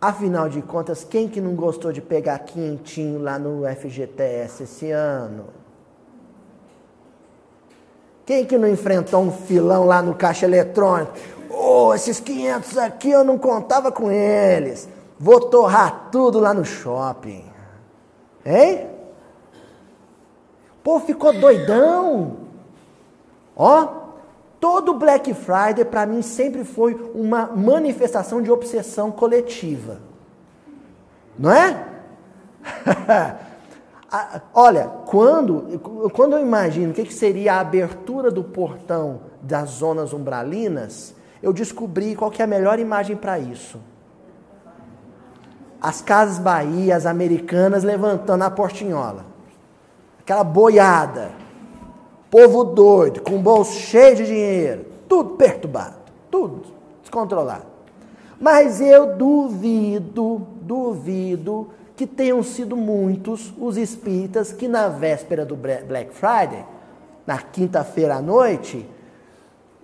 [0.00, 5.46] Afinal de contas, quem que não gostou de pegar quentinho lá no FGTS esse ano?
[8.24, 11.14] Quem que não enfrentou um filão lá no caixa eletrônico?
[11.50, 14.88] Oh, esses 500 aqui eu não contava com eles.
[15.18, 17.44] Vou torrar tudo lá no shopping.
[18.46, 18.86] Hein?
[20.84, 22.36] Povo ficou doidão.
[23.56, 24.07] Ó,
[24.60, 30.00] Todo Black Friday para mim sempre foi uma manifestação de obsessão coletiva.
[31.38, 31.86] Não é?
[34.52, 35.78] Olha, quando,
[36.12, 41.52] quando eu imagino o que, que seria a abertura do portão das zonas umbralinas, eu
[41.52, 43.78] descobri qual que é a melhor imagem para isso.
[45.80, 49.24] As casas Bahias americanas levantando a portinhola.
[50.20, 51.30] Aquela boiada
[52.30, 55.96] Povo doido, com bolso cheio de dinheiro, tudo perturbado,
[56.30, 56.62] tudo
[57.00, 57.66] descontrolado.
[58.38, 66.12] Mas eu duvido, duvido que tenham sido muitos os espíritas que na véspera do Black
[66.12, 66.64] Friday,
[67.26, 68.88] na quinta-feira à noite,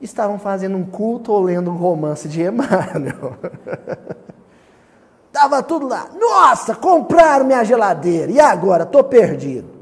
[0.01, 3.37] estavam fazendo um culto ou lendo um romance de Emmanuel.
[5.33, 6.11] Tava tudo lá.
[6.15, 8.31] Nossa, compraram minha geladeira.
[8.31, 8.87] E agora?
[8.87, 9.74] Tô perdido.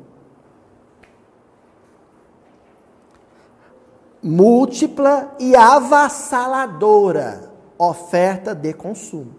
[4.23, 9.35] Múltipla e avassaladora oferta de consumo.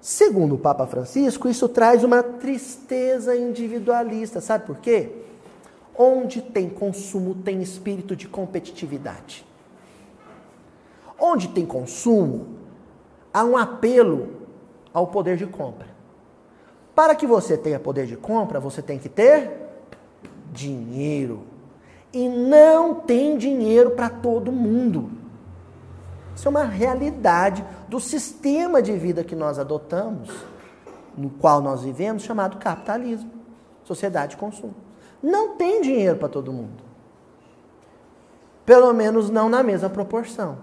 [0.00, 4.40] Segundo o Papa Francisco, isso traz uma tristeza individualista.
[4.40, 5.12] Sabe por quê?
[5.96, 9.44] Onde tem consumo, tem espírito de competitividade.
[11.18, 12.46] Onde tem consumo,
[13.32, 14.28] há um apelo
[14.92, 15.88] ao poder de compra.
[16.94, 19.50] Para que você tenha poder de compra, você tem que ter
[20.52, 21.42] dinheiro
[22.12, 25.10] e não tem dinheiro para todo mundo.
[26.34, 30.30] Isso é uma realidade do sistema de vida que nós adotamos,
[31.16, 33.30] no qual nós vivemos, chamado capitalismo,
[33.84, 34.74] sociedade de consumo.
[35.22, 36.82] Não tem dinheiro para todo mundo.
[38.64, 40.58] Pelo menos não na mesma proporção.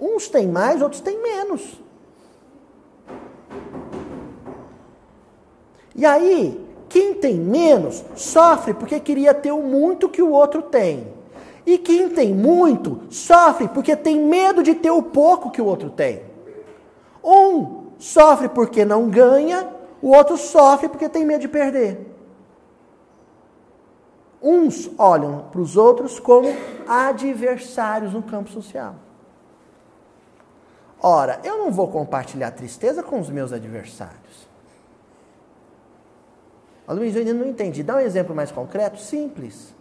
[0.00, 1.80] Uns têm mais, outros têm menos.
[5.96, 11.12] E aí, quem tem menos sofre porque queria ter o muito que o outro tem.
[11.66, 15.90] E quem tem muito sofre porque tem medo de ter o pouco que o outro
[15.90, 16.22] tem.
[17.24, 19.68] Um sofre porque não ganha,
[20.00, 22.14] o outro sofre porque tem medo de perder.
[24.40, 26.46] Uns olham para os outros como
[26.86, 28.94] adversários no campo social.
[31.02, 34.53] Ora, eu não vou compartilhar tristeza com os meus adversários.
[36.86, 37.82] A Luiz, eu ainda não entendi.
[37.82, 39.74] Dá um exemplo mais concreto, simples.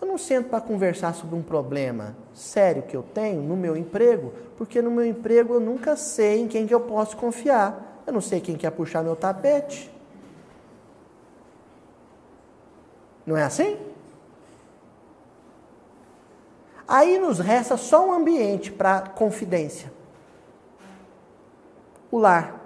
[0.00, 4.32] Eu não sento para conversar sobre um problema sério que eu tenho no meu emprego,
[4.58, 8.02] porque no meu emprego eu nunca sei em quem que eu posso confiar.
[8.06, 9.90] Eu não sei quem quer puxar meu tapete.
[13.24, 13.78] Não é assim?
[16.86, 19.90] Aí nos resta só um ambiente para confidência.
[22.10, 22.60] O lar.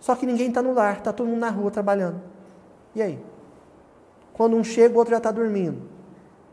[0.00, 2.37] Só que ninguém está no lar, está todo mundo na rua trabalhando.
[2.94, 3.18] E aí?
[4.32, 5.82] Quando um chega, o outro já está dormindo.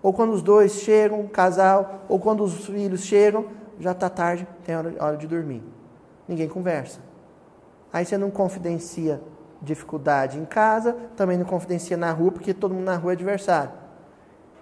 [0.01, 3.45] Ou quando os dois chegam, casal, ou quando os filhos chegam,
[3.79, 5.63] já está tarde, tem hora, hora de dormir.
[6.27, 6.99] Ninguém conversa.
[7.91, 9.21] Aí você não confidencia
[9.61, 13.71] dificuldade em casa, também não confidencia na rua, porque todo mundo na rua é adversário.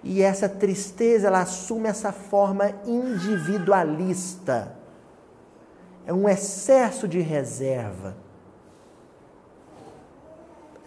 [0.03, 4.75] E essa tristeza, ela assume essa forma individualista.
[6.05, 8.22] É um excesso de reserva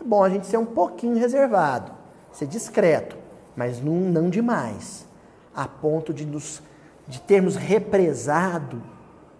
[0.06, 1.92] bom a gente ser um pouquinho reservado,
[2.32, 3.16] ser discreto,
[3.54, 5.06] mas não, não demais,
[5.54, 6.62] a ponto de, nos,
[7.08, 8.82] de termos represado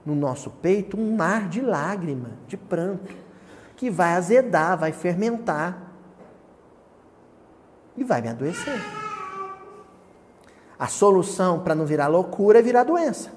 [0.05, 3.15] no nosso peito um mar de lágrima, de pranto,
[3.77, 5.93] que vai azedar, vai fermentar
[7.97, 8.81] e vai me adoecer.
[10.79, 13.31] A solução para não virar loucura é virar doença.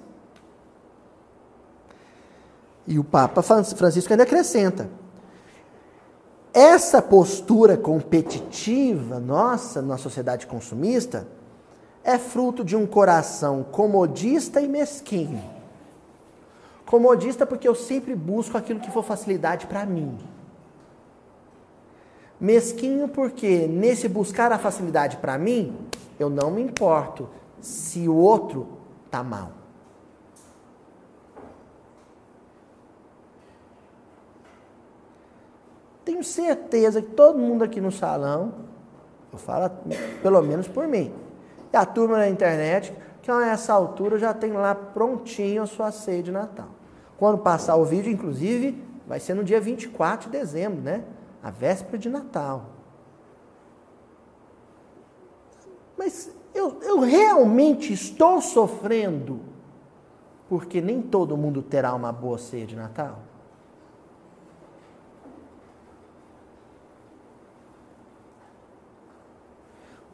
[2.85, 4.89] E o Papa Francisco ainda acrescenta:
[6.53, 11.27] essa postura competitiva nossa na sociedade consumista
[12.03, 15.43] é fruto de um coração comodista e mesquinho.
[16.85, 20.17] Comodista porque eu sempre busco aquilo que for facilidade para mim.
[22.39, 25.75] Mesquinho porque nesse buscar a facilidade para mim,
[26.19, 27.29] eu não me importo
[27.61, 28.67] se o outro
[29.11, 29.58] tá mal.
[36.09, 38.51] Tenho certeza que todo mundo aqui no salão,
[39.31, 39.69] eu falo
[40.23, 41.13] pelo menos por mim,
[41.71, 42.91] e a turma na internet,
[43.21, 46.69] que a essa altura já tem lá prontinho a sua ceia de Natal.
[47.15, 51.03] Quando passar o vídeo, inclusive, vai ser no dia 24 de dezembro, né?
[51.43, 52.65] A véspera de Natal.
[55.95, 59.41] Mas eu, eu realmente estou sofrendo
[60.49, 63.28] porque nem todo mundo terá uma boa ceia de Natal?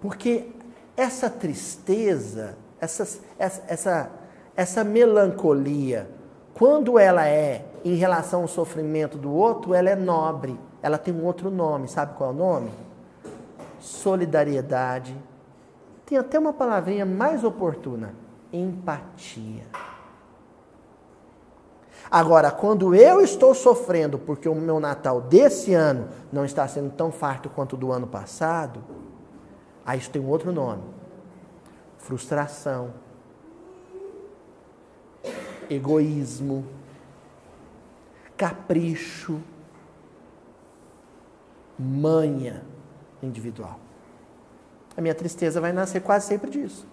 [0.05, 0.51] Porque
[0.95, 4.11] essa tristeza, essa, essa,
[4.55, 6.07] essa melancolia,
[6.53, 10.59] quando ela é em relação ao sofrimento do outro, ela é nobre.
[10.79, 11.87] Ela tem um outro nome.
[11.87, 12.69] Sabe qual é o nome?
[13.79, 15.17] Solidariedade.
[16.05, 18.13] Tem até uma palavrinha mais oportuna:
[18.53, 19.63] empatia.
[22.11, 27.11] Agora, quando eu estou sofrendo porque o meu Natal desse ano não está sendo tão
[27.11, 28.83] farto quanto o do ano passado,
[29.85, 30.83] aí isso tem um outro nome:
[31.97, 32.93] frustração,
[35.69, 36.65] egoísmo,
[38.35, 39.41] capricho,
[41.77, 42.63] manha
[43.21, 43.79] individual.
[44.97, 46.87] A minha tristeza vai nascer quase sempre disso.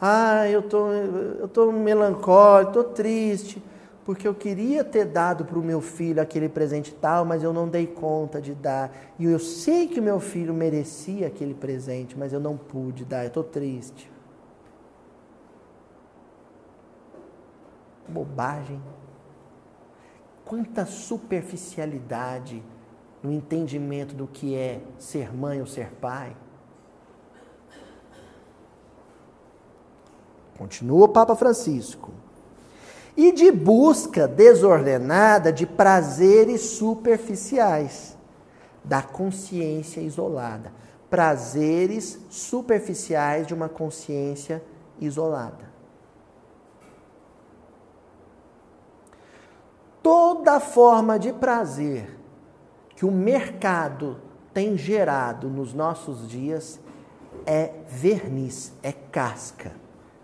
[0.00, 3.62] Ah, eu tô, eu tô melancólico, tô triste,
[4.08, 7.68] porque eu queria ter dado para o meu filho aquele presente tal, mas eu não
[7.68, 8.90] dei conta de dar.
[9.18, 13.24] E eu sei que o meu filho merecia aquele presente, mas eu não pude dar.
[13.24, 14.10] Eu tô triste.
[18.08, 18.80] Bobagem.
[20.42, 22.64] Quanta superficialidade
[23.22, 26.34] no entendimento do que é ser mãe ou ser pai.
[30.56, 32.10] Continua o Papa Francisco.
[33.20, 38.16] E de busca desordenada de prazeres superficiais,
[38.84, 40.72] da consciência isolada.
[41.10, 44.62] Prazeres superficiais de uma consciência
[45.00, 45.68] isolada.
[50.00, 52.16] Toda forma de prazer
[52.94, 54.18] que o mercado
[54.54, 56.78] tem gerado nos nossos dias
[57.44, 59.72] é verniz, é casca.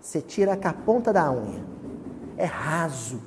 [0.01, 1.84] Você tira com a ponta da unha.
[2.37, 3.23] É raso.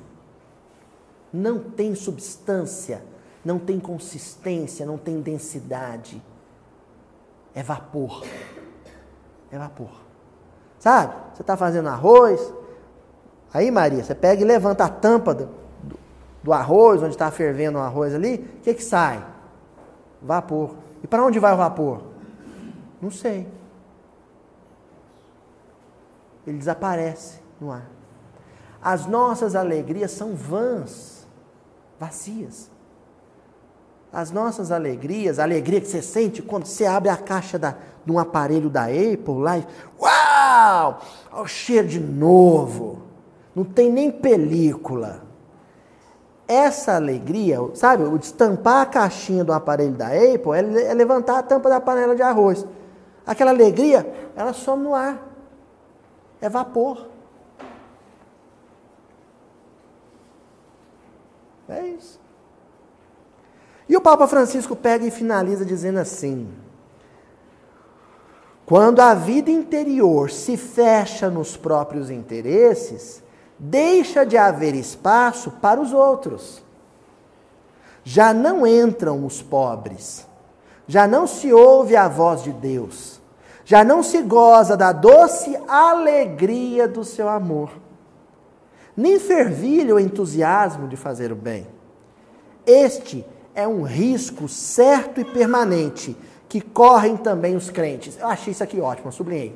[1.32, 3.02] Não tem substância,
[3.44, 6.22] não tem consistência, não tem densidade.
[7.54, 8.24] É vapor.
[9.50, 9.90] É vapor.
[10.78, 11.14] Sabe?
[11.34, 12.52] Você está fazendo arroz.
[13.52, 15.48] Aí, Maria, você pega e levanta a tampa do,
[15.82, 15.98] do,
[16.42, 18.36] do arroz, onde está fervendo o arroz ali.
[18.58, 19.24] O que, que sai?
[20.22, 20.74] Vapor.
[21.02, 22.02] E para onde vai o vapor?
[23.00, 23.46] Não sei
[26.48, 27.86] ele desaparece no ar.
[28.82, 31.26] As nossas alegrias são vãs,
[31.98, 32.70] vazias.
[34.12, 37.74] As nossas alegrias, a alegria que você sente quando você abre a caixa da,
[38.04, 39.66] de um aparelho da Apple lá e.
[40.00, 41.00] Uau!
[41.32, 43.02] Olha o cheiro de novo.
[43.54, 45.22] Não tem nem película.
[46.46, 51.42] Essa alegria, sabe, o destampar a caixinha do aparelho da Apple é, é levantar a
[51.42, 52.66] tampa da panela de arroz.
[53.26, 55.22] Aquela alegria, ela some no ar.
[56.40, 57.17] É vapor.
[61.68, 62.20] É isso.
[63.88, 66.48] E o Papa Francisco pega e finaliza dizendo assim:
[68.64, 73.22] quando a vida interior se fecha nos próprios interesses,
[73.58, 76.62] deixa de haver espaço para os outros.
[78.04, 80.26] Já não entram os pobres,
[80.86, 83.18] já não se ouve a voz de Deus
[83.68, 87.70] já não se goza da doce alegria do seu amor,
[88.98, 91.68] nem fervilha o entusiasmo de fazer o bem.
[92.66, 93.24] Este
[93.54, 96.16] é um risco certo e permanente
[96.48, 98.18] que correm também os crentes.
[98.18, 99.54] Eu achei isso aqui ótimo, sublinhei.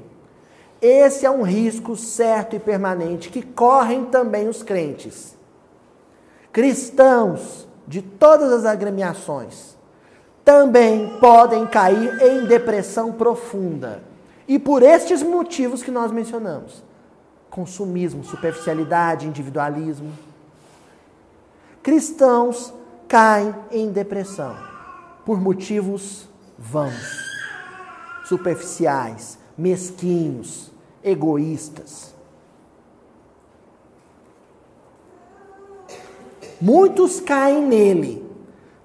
[0.81, 5.37] Esse é um risco certo e permanente que correm também os crentes.
[6.53, 9.77] Cristãos de todas as agremiações
[10.45, 14.05] também podem cair em depressão profunda.
[14.47, 16.85] E por estes motivos que nós mencionamos:
[17.53, 20.11] consumismo, superficialidade, individualismo.
[21.83, 22.73] Cristãos
[23.07, 24.57] caem em depressão
[25.27, 26.27] por motivos
[26.59, 26.95] vãos,
[28.25, 30.73] superficiais, mesquinhos,
[31.05, 32.15] egoístas.
[36.59, 38.27] Muitos caem nele,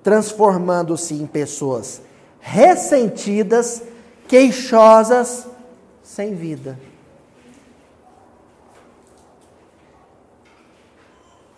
[0.03, 2.01] transformando-se em pessoas
[2.41, 3.82] ressentidas,
[4.28, 5.47] queixosas,
[6.03, 6.78] sem vida.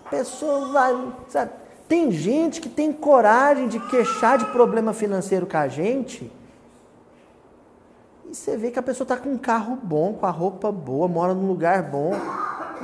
[0.10, 1.51] Pessoa vai, sabe?
[1.88, 6.32] Tem gente que tem coragem de queixar de problema financeiro com a gente.
[8.30, 11.07] E você vê que a pessoa está com um carro bom, com a roupa boa,
[11.07, 12.12] mora num lugar bom.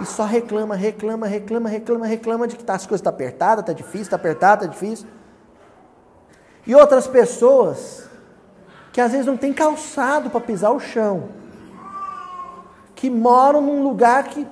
[0.01, 3.59] E só reclama, reclama, reclama, reclama, reclama de que tá, as coisas estão tá apertadas,
[3.59, 5.07] está difícil, está apertado, está difícil.
[6.65, 8.09] E outras pessoas
[8.91, 11.29] que às vezes não tem calçado para pisar o chão.
[12.95, 14.47] Que moram num lugar que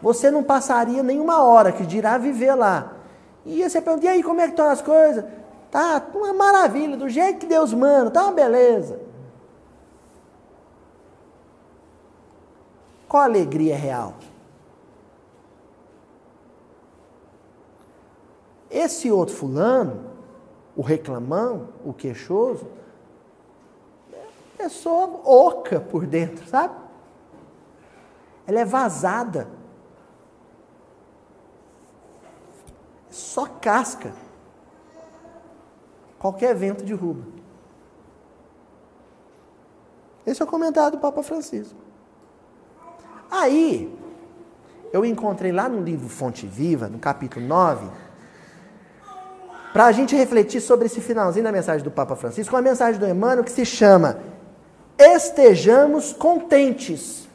[0.00, 2.92] você não passaria nenhuma hora, que dirá viver lá.
[3.44, 5.24] E você pergunta, e aí, como é que estão as coisas?
[5.70, 9.00] Tá uma maravilha, do jeito que Deus manda, tá uma beleza.
[13.08, 14.14] Qual a alegria real?
[18.70, 20.04] Esse outro fulano,
[20.76, 22.68] o reclamão, o queixoso,
[24.12, 24.22] é
[24.56, 26.74] pessoa oca por dentro, sabe?
[28.46, 29.48] Ela é vazada.
[33.10, 34.12] Só casca.
[36.18, 37.24] Qualquer vento derruba.
[40.26, 41.78] Esse é o comentário do Papa Francisco.
[43.30, 43.96] Aí,
[44.92, 47.88] eu encontrei lá no livro Fonte Viva, no capítulo 9,
[49.72, 53.06] para a gente refletir sobre esse finalzinho da mensagem do Papa Francisco, uma mensagem do
[53.06, 54.18] Emmanuel que se chama
[54.98, 57.29] Estejamos contentes.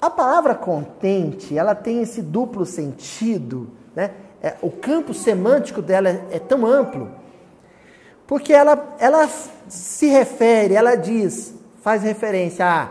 [0.00, 4.12] A palavra contente, ela tem esse duplo sentido, né?
[4.42, 7.10] É, o campo semântico dela é, é tão amplo,
[8.26, 9.28] porque ela, ela
[9.68, 12.88] se refere, ela diz, faz referência a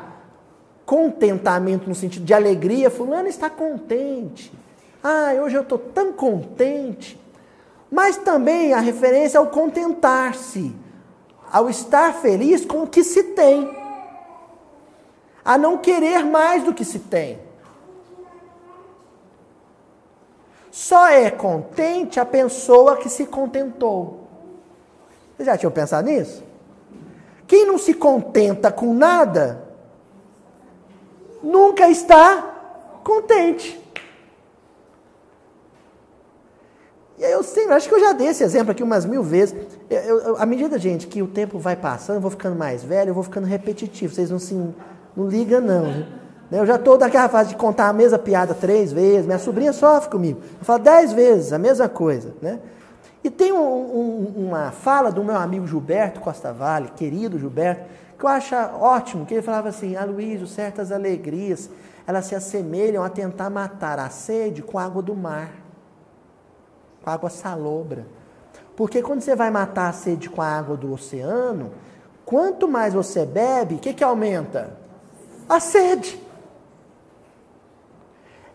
[0.86, 4.52] contentamento no sentido de alegria, fulano está contente.
[5.04, 7.20] Ah, hoje eu estou tão contente.
[7.92, 10.76] Mas também a referência ao contentar-se,
[11.52, 13.79] ao estar feliz com o que se tem
[15.50, 17.40] a não querer mais do que se tem.
[20.70, 24.28] Só é contente a pessoa que se contentou.
[25.36, 26.44] Vocês já tinham pensado nisso?
[27.48, 29.64] Quem não se contenta com nada,
[31.42, 33.84] nunca está contente.
[37.18, 39.56] E eu sempre, acho que eu já dei esse exemplo aqui umas mil vezes.
[39.90, 43.10] Eu, eu, à medida, gente, que o tempo vai passando, eu vou ficando mais velho,
[43.10, 44.14] eu vou ficando repetitivo.
[44.14, 44.54] Vocês não se
[45.20, 46.06] não liga, não.
[46.52, 49.26] Eu já estou daquela fase de contar a mesma piada três vezes.
[49.26, 50.42] Minha sobrinha sofre comigo.
[50.60, 52.34] Eu falo dez vezes a mesma coisa.
[52.42, 52.60] Né?
[53.24, 57.84] E tem um, um, uma fala do meu amigo Gilberto Costa Vale, querido Gilberto,
[58.18, 61.70] que eu acho ótimo, que ele falava assim, Aloysio, certas alegrias,
[62.08, 65.52] elas se assemelham a tentar matar a sede com água do mar,
[67.04, 68.08] com água salobra.
[68.76, 71.72] Porque quando você vai matar a sede com a água do oceano,
[72.26, 74.80] quanto mais você bebe, o que, que aumenta?
[75.50, 76.22] A sede.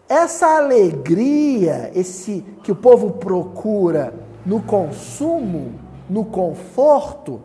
[0.09, 4.15] Essa alegria, esse que o povo procura
[4.47, 5.75] no consumo,
[6.09, 7.41] no conforto,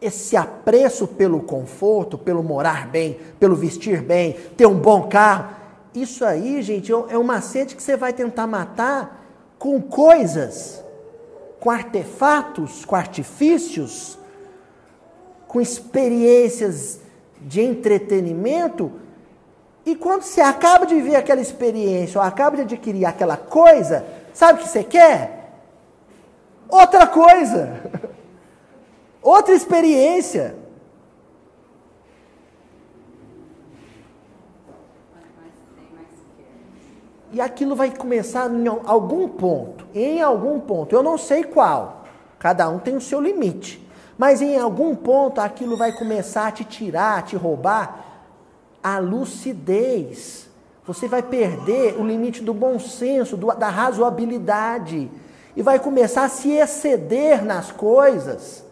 [0.00, 5.54] esse apreço pelo conforto, pelo morar bem, pelo vestir bem, ter um bom carro,
[5.94, 9.22] isso aí, gente, é uma sede que você vai tentar matar
[9.58, 10.82] com coisas,
[11.60, 14.18] com artefatos, com artifícios,
[15.46, 17.01] com experiências
[17.46, 18.92] de entretenimento,
[19.84, 24.60] e quando você acaba de viver aquela experiência, ou acaba de adquirir aquela coisa, sabe
[24.60, 25.60] o que você quer?
[26.68, 27.80] Outra coisa.
[29.20, 30.56] Outra experiência.
[37.32, 39.86] E aquilo vai começar em algum ponto.
[39.94, 40.94] Em algum ponto.
[40.94, 42.04] Eu não sei qual.
[42.38, 43.84] Cada um tem o seu limite.
[44.16, 48.12] Mas em algum ponto aquilo vai começar a te tirar, a te roubar
[48.82, 50.48] a lucidez.
[50.84, 55.10] Você vai perder o limite do bom senso, do, da razoabilidade.
[55.54, 58.64] E vai começar a se exceder nas coisas.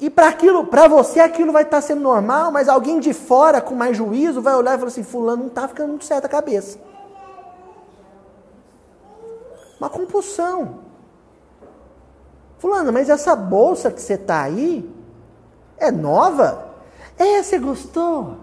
[0.00, 3.74] E para aquilo, para você aquilo vai estar sendo normal, mas alguém de fora com
[3.74, 6.78] mais juízo vai olhar e falar assim: fulano não está ficando muito certo a cabeça.
[9.78, 10.89] Uma compulsão.
[12.60, 14.86] Fulano, mas essa bolsa que você tá aí
[15.78, 16.66] é nova?
[17.18, 18.36] É, você gostou?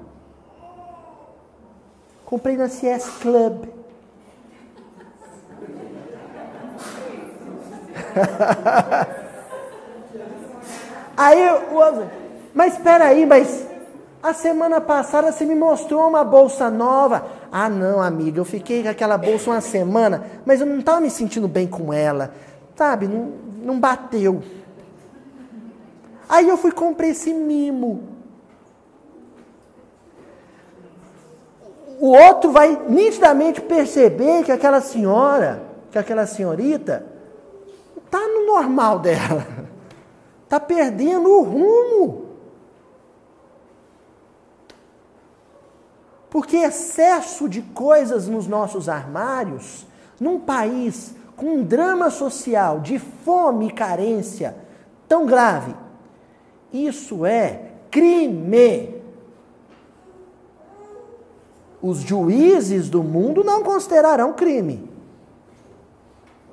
[2.26, 3.66] Comprei na CS Club.
[11.16, 12.08] aí o
[12.56, 13.68] mas espera aí, mas
[14.24, 17.28] a semana passada você me mostrou uma bolsa nova.
[17.52, 21.12] Ah, não, amiga, eu fiquei com aquela bolsa uma semana, mas eu não estava me
[21.12, 22.34] sentindo bem com ela.
[22.76, 24.42] Sabe, não, não bateu.
[26.30, 28.04] Aí eu fui comprar esse mimo.
[32.00, 37.06] O outro vai nitidamente perceber que aquela senhora, que aquela senhorita,
[38.06, 39.48] está no normal dela.
[40.44, 42.28] Está perdendo o rumo.
[46.30, 49.86] Porque excesso de coisas nos nossos armários,
[50.20, 54.58] num país com um drama social de fome e carência
[55.08, 55.74] tão grave,
[56.74, 58.98] isso é crime.
[61.80, 64.90] Os juízes do mundo não considerarão crime.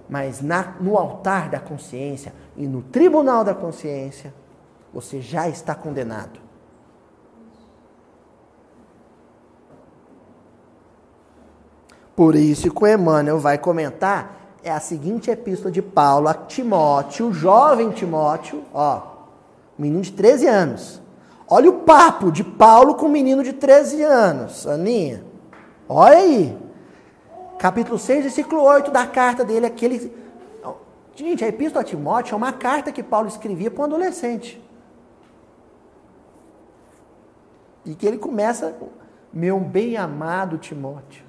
[0.07, 4.35] Mas na, no altar da consciência e no tribunal da consciência,
[4.93, 6.39] você já está condenado.
[12.15, 17.31] Por isso que o Emmanuel vai comentar é a seguinte epístola de Paulo a Timóteo,
[17.35, 19.03] jovem Timóteo, ó,
[19.79, 21.03] menino de 13 anos.
[21.47, 25.23] Olha o papo de Paulo com o menino de 13 anos, Aninha.
[25.87, 26.59] Olha aí.
[27.59, 30.11] Capítulo 6, versículo 8 da carta dele, aquele.
[31.15, 34.61] Gente, a epístola a Timóteo é uma carta que Paulo escrevia para um adolescente.
[37.85, 38.75] E que ele começa,
[39.31, 41.23] meu bem amado Timóteo.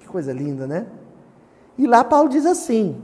[0.00, 0.86] Que coisa linda, né?
[1.78, 3.00] E lá Paulo diz assim: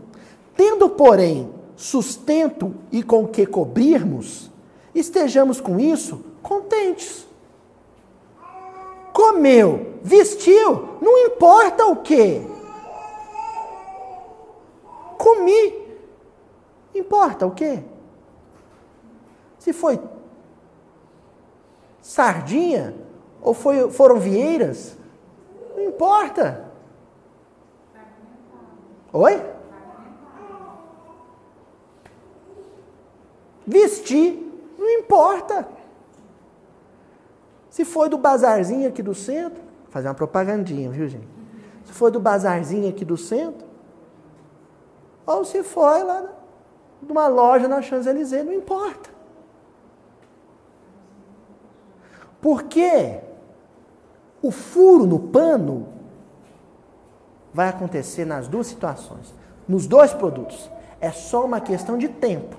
[0.56, 4.50] Tendo, porém, sustento e com que cobrirmos,
[4.94, 7.26] estejamos com isso contentes.
[9.12, 12.42] Comeu, vestiu, não importa o que.
[15.18, 15.74] Comi,
[16.94, 17.80] importa o que?
[19.58, 20.00] Se foi
[22.00, 22.96] sardinha
[23.40, 24.96] ou foi, foram vieiras,
[25.76, 26.71] não importa.
[29.12, 29.42] Oi?
[33.66, 35.68] Vestir, não importa.
[37.68, 41.28] Se foi do bazarzinho aqui do centro, fazer uma propagandinha, viu gente?
[41.84, 43.66] Se foi do bazarzinho aqui do centro,
[45.26, 46.24] ou se foi lá
[47.02, 49.10] de uma loja na Champs-Élysées, não importa.
[52.40, 53.20] Porque
[54.42, 55.88] o furo no pano
[57.52, 59.34] vai acontecer nas duas situações,
[59.68, 60.70] nos dois produtos.
[61.00, 62.56] É só uma questão de tempo.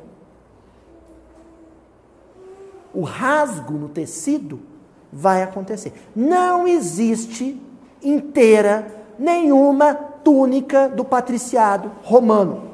[2.93, 4.59] O rasgo no tecido
[5.11, 5.93] vai acontecer.
[6.15, 7.59] Não existe
[8.01, 8.87] inteira
[9.17, 12.71] nenhuma túnica do patriciado romano.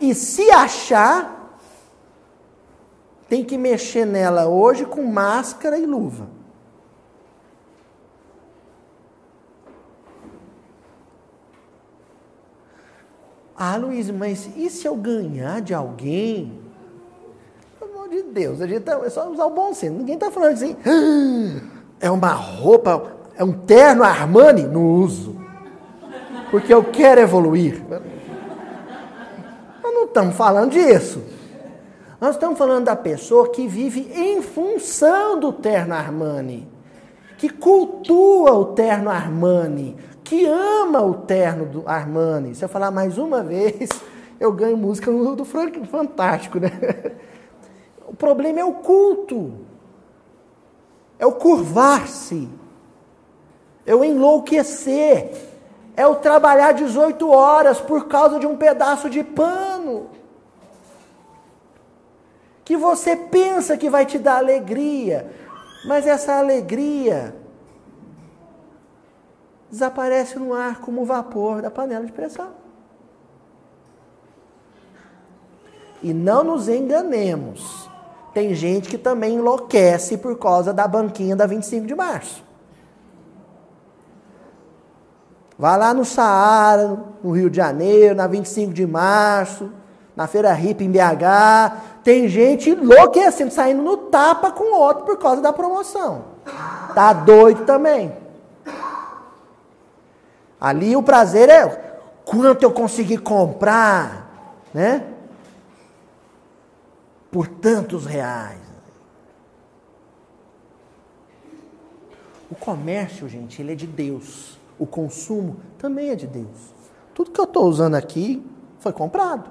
[0.00, 1.58] E se achar,
[3.28, 6.35] tem que mexer nela hoje com máscara e luva.
[13.58, 16.60] Ah, Luiz, mas e se eu ganhar de alguém?
[17.78, 19.96] Pelo amor de Deus, a gente tá, é só usar o bom senso.
[19.96, 21.60] Ninguém está falando assim, ah,
[21.98, 24.64] é uma roupa, é um terno Armani?
[24.64, 25.36] Não uso.
[26.50, 27.82] Porque eu quero evoluir.
[29.82, 31.22] Nós não estamos falando disso.
[32.20, 36.66] Nós estamos falando da pessoa que vive em função do terno Armani,
[37.36, 39.96] que cultua o terno Armani,
[40.26, 42.52] que ama o terno do Armani.
[42.52, 43.88] Se eu falar mais uma vez,
[44.40, 46.70] eu ganho música do Frank Fantástico, né?
[48.08, 49.52] O problema é o culto.
[51.18, 52.48] É o curvar-se.
[53.84, 55.32] É o enlouquecer.
[55.96, 60.08] É o trabalhar 18 horas por causa de um pedaço de pano.
[62.64, 65.32] Que você pensa que vai te dar alegria,
[65.84, 67.34] mas essa alegria
[69.70, 72.48] desaparece no ar como o vapor da panela de pressão.
[76.02, 77.88] E não nos enganemos.
[78.32, 82.44] Tem gente que também enlouquece por causa da banquinha da 25 de março.
[85.58, 89.70] Vai lá no Saara, no Rio de Janeiro, na 25 de março,
[90.14, 92.02] na Feira Hip em BH.
[92.04, 96.26] Tem gente enlouquecendo, saindo no tapa com o outro por causa da promoção.
[96.94, 98.25] Tá doido também.
[100.60, 101.66] Ali o prazer é
[102.24, 105.12] quanto eu consegui comprar, né?
[107.30, 108.60] Por tantos reais.
[112.50, 114.58] O comércio, gente, ele é de Deus.
[114.78, 116.74] O consumo também é de Deus.
[117.14, 118.44] Tudo que eu estou usando aqui
[118.78, 119.50] foi comprado.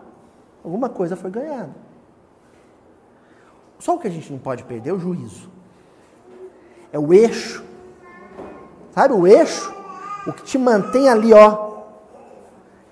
[0.64, 1.76] Alguma coisa foi ganhada.
[3.80, 5.50] Só o que a gente não pode perder é o juízo.
[6.92, 7.64] É o eixo.
[8.92, 9.76] Sabe o eixo?
[10.28, 11.76] O que te mantém ali, ó,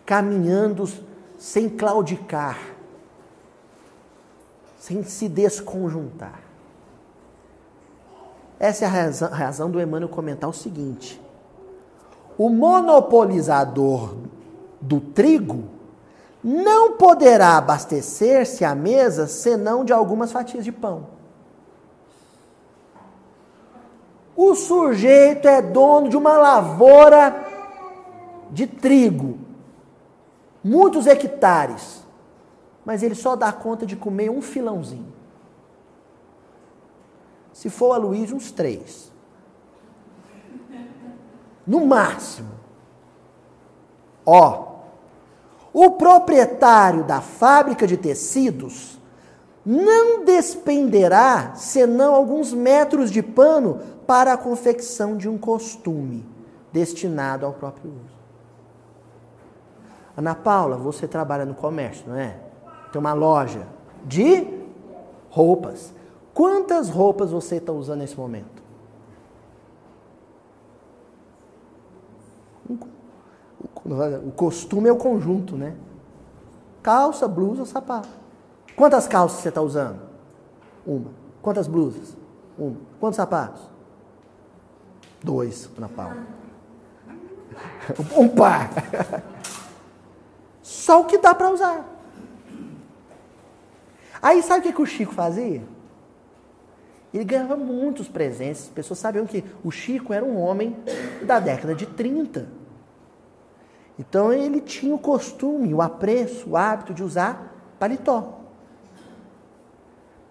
[0.06, 0.88] caminhando
[1.38, 2.60] sem claudicar,
[4.78, 6.40] sem se desconjuntar.
[8.60, 11.20] Essa é a razão, a razão do Emmanuel comentar o seguinte:
[12.38, 14.16] o monopolizador
[14.80, 15.66] do trigo
[16.44, 21.08] não poderá abastecer-se à mesa senão de algumas fatias de pão.
[24.36, 27.46] O sujeito é dono de uma lavoura
[28.50, 29.38] de trigo,
[30.64, 32.04] muitos hectares,
[32.86, 35.14] mas ele só dá conta de comer um filãozinho.
[37.52, 39.12] Se for a Luiz, uns três.
[41.66, 42.52] No máximo.
[44.26, 44.74] Ó,
[45.72, 49.00] o proprietário da fábrica de tecidos
[49.66, 56.26] não despenderá senão alguns metros de pano para a confecção de um costume
[56.72, 58.14] destinado ao próprio uso.
[60.18, 62.38] Ana Paula, você trabalha no comércio, não é?
[62.92, 63.66] Tem uma loja
[64.06, 64.46] de
[65.30, 65.94] roupas.
[66.34, 68.62] Quantas roupas você está usando nesse momento?
[73.86, 75.76] O costume é o conjunto, né?
[76.82, 78.23] Calça, blusa, sapato.
[78.76, 80.00] Quantas calças você está usando?
[80.86, 81.12] Uma.
[81.42, 82.18] Quantas blusas?
[82.58, 82.78] Uma.
[83.00, 83.62] Quantos sapatos?
[85.22, 86.26] Dois, na palma.
[88.18, 88.70] Um par.
[90.62, 91.86] Só o que dá para usar.
[94.22, 95.62] Aí sabe o que, que o Chico fazia?
[97.14, 98.64] Ele ganhava muitos presentes.
[98.64, 100.76] As pessoas sabiam que o Chico era um homem
[101.24, 102.48] da década de 30.
[104.00, 108.43] Então ele tinha o costume, o apreço, o hábito de usar paletó.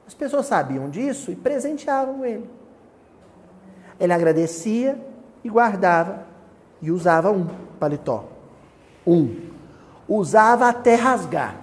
[0.06, 2.48] As pessoas sabiam disso e presenteavam ele.
[3.98, 4.98] Ele agradecia
[5.44, 6.26] e guardava
[6.80, 7.46] e usava um
[7.78, 8.24] paletó.
[9.06, 9.50] Um.
[10.08, 11.56] Usava até rasgar.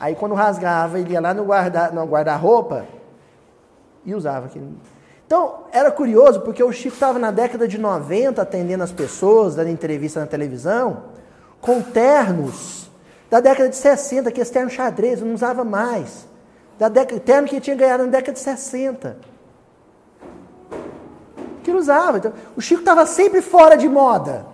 [0.00, 2.88] Aí quando rasgava, ele ia lá no guarda-roupa guarda
[4.04, 4.76] e usava aquele
[5.32, 9.70] então, era curioso porque o Chico estava na década de 90 atendendo as pessoas, dando
[9.70, 11.04] entrevista na televisão,
[11.58, 12.90] com ternos
[13.30, 16.28] da década de 60, que esse terno xadrez, não usava mais.
[16.78, 19.16] Da década, terno que tinha ganhado na década de 60.
[21.62, 22.18] Que ele usava.
[22.18, 24.46] Então, o Chico estava sempre fora de moda.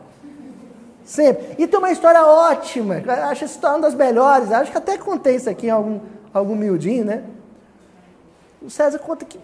[1.05, 1.57] Sempre.
[1.59, 2.97] E tem uma história ótima.
[3.31, 4.53] Acho essa história uma das melhores.
[4.53, 6.01] Acho que até contei isso aqui em algum,
[6.35, 7.25] algum miudinho, né?
[8.61, 9.39] O César conta que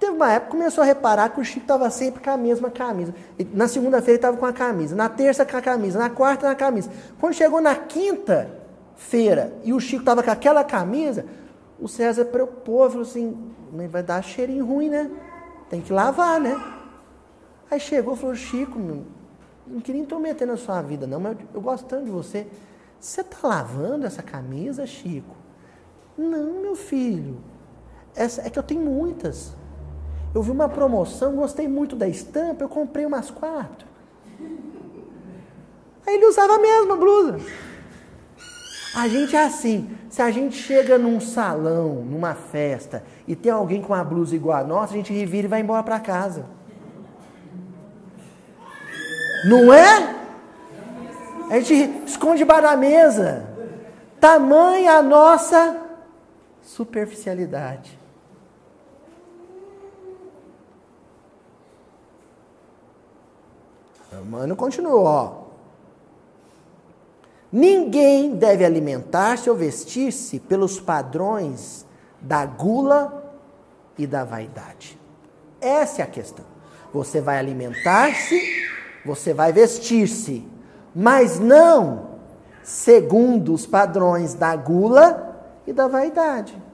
[0.00, 2.70] Teve uma época que começou a reparar que o Chico estava sempre com a mesma
[2.70, 3.14] camisa.
[3.52, 6.52] Na segunda-feira ele estava com a camisa, na terça com a camisa, na quarta com
[6.52, 6.90] a camisa.
[7.20, 11.26] Quando chegou na quinta-feira e o Chico estava com aquela camisa,
[11.80, 13.52] o César preocupou, falou assim,
[13.90, 15.10] vai dar cheirinho ruim, né?
[15.68, 16.54] Tem que lavar, né?
[17.70, 19.04] Aí chegou e falou, Chico, meu,
[19.66, 22.46] não queria intrometer na sua vida, não, mas eu gosto tanto de você.
[22.98, 25.34] Você está lavando essa camisa, Chico?
[26.18, 27.38] Não, meu filho.
[28.14, 29.54] Essa, é que eu tenho muitas.
[30.34, 33.88] Eu vi uma promoção, gostei muito da estampa, eu comprei umas quatro.
[36.06, 37.38] Aí ele usava a mesma blusa.
[38.94, 43.80] A gente é assim, se a gente chega num salão, numa festa, e tem alguém
[43.80, 46.44] com uma blusa igual a nossa, a gente revira e vai embora para casa.
[49.44, 50.16] Não é?
[51.50, 53.48] A gente esconde debaixo da mesa.
[54.20, 55.80] Tamanha a nossa
[56.62, 57.98] superficialidade.
[64.26, 65.39] Mano, continuou, ó.
[67.52, 71.84] Ninguém deve alimentar-se ou vestir-se pelos padrões
[72.20, 73.34] da gula
[73.98, 74.98] e da vaidade.
[75.60, 76.44] Essa é a questão.
[76.92, 78.40] Você vai alimentar-se,
[79.04, 80.46] você vai vestir-se,
[80.94, 82.10] mas não
[82.62, 85.36] segundo os padrões da gula
[85.66, 86.69] e da vaidade.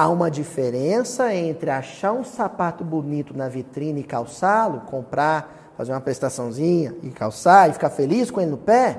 [0.00, 6.00] Há uma diferença entre achar um sapato bonito na vitrine e calçá-lo, comprar, fazer uma
[6.00, 8.98] prestaçãozinha e calçar e ficar feliz com ele no pé,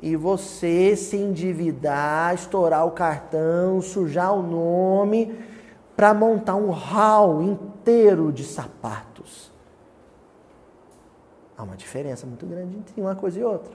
[0.00, 5.36] e você se endividar, estourar o cartão, sujar o nome
[5.96, 9.50] para montar um hall inteiro de sapatos.
[11.58, 13.72] Há uma diferença muito grande entre uma coisa e outra.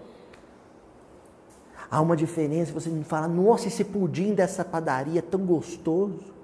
[1.91, 6.34] Há uma diferença, você me fala, nossa, esse pudim dessa padaria é tão gostoso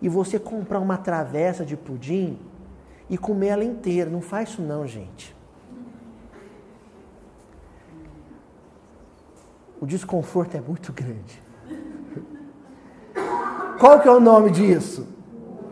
[0.00, 2.38] e você comprar uma travessa de pudim
[3.08, 4.10] e comer ela inteira.
[4.10, 5.34] Não faz isso não, gente.
[9.80, 11.42] O desconforto é muito grande.
[13.78, 15.06] Qual que é o nome disso?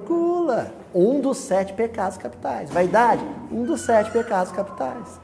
[0.07, 0.73] Gula.
[0.95, 2.71] Um dos sete pecados capitais.
[2.71, 5.21] Vaidade, um dos sete pecados capitais.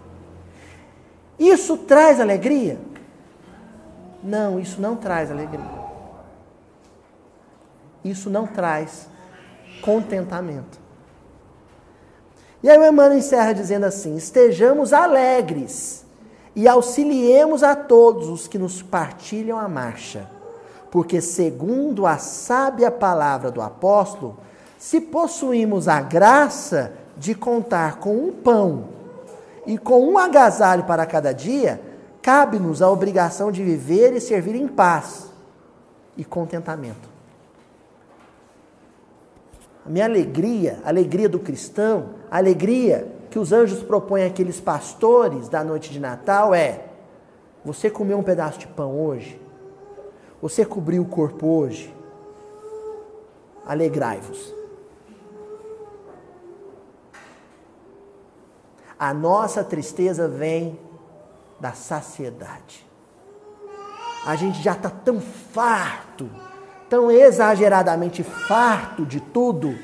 [1.38, 2.78] Isso traz alegria?
[4.22, 5.79] Não, isso não traz alegria.
[8.04, 9.08] Isso não traz
[9.82, 10.78] contentamento.
[12.62, 16.04] E aí o Emmanuel encerra dizendo assim: estejamos alegres
[16.54, 20.28] e auxiliemos a todos os que nos partilham a marcha,
[20.90, 24.36] porque, segundo a sábia palavra do apóstolo,
[24.78, 28.88] se possuímos a graça de contar com um pão
[29.66, 31.80] e com um agasalho para cada dia,
[32.22, 35.26] cabe-nos a obrigação de viver e servir em paz
[36.16, 37.09] e contentamento.
[39.84, 45.48] A minha alegria, a alegria do cristão, a alegria que os anjos propõem àqueles pastores
[45.48, 46.84] da noite de Natal é:
[47.64, 49.40] você comeu um pedaço de pão hoje?
[50.42, 51.94] Você cobriu o corpo hoje?
[53.66, 54.54] Alegrai-vos.
[58.98, 60.78] A nossa tristeza vem
[61.58, 62.86] da saciedade.
[64.26, 66.28] A gente já está tão farto,
[66.90, 69.74] tão exageradamente farto de tudo,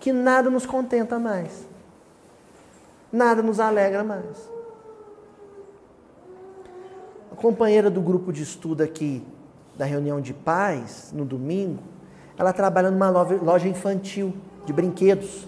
[0.00, 1.66] que nada nos contenta mais
[3.12, 4.50] nada nos alegra mais.
[7.32, 9.22] A companheira do grupo de estudo aqui
[9.76, 11.82] da reunião de pais, no domingo,
[12.38, 14.34] ela trabalha numa loja infantil
[14.64, 15.46] de brinquedos.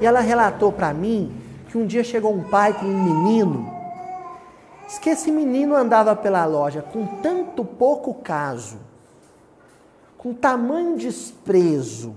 [0.00, 1.34] E ela relatou para mim
[1.68, 3.72] que um dia chegou um pai com um menino.
[4.86, 8.78] Diz que esse menino andava pela loja com tanto pouco caso,
[10.24, 12.16] com tamanho desprezo,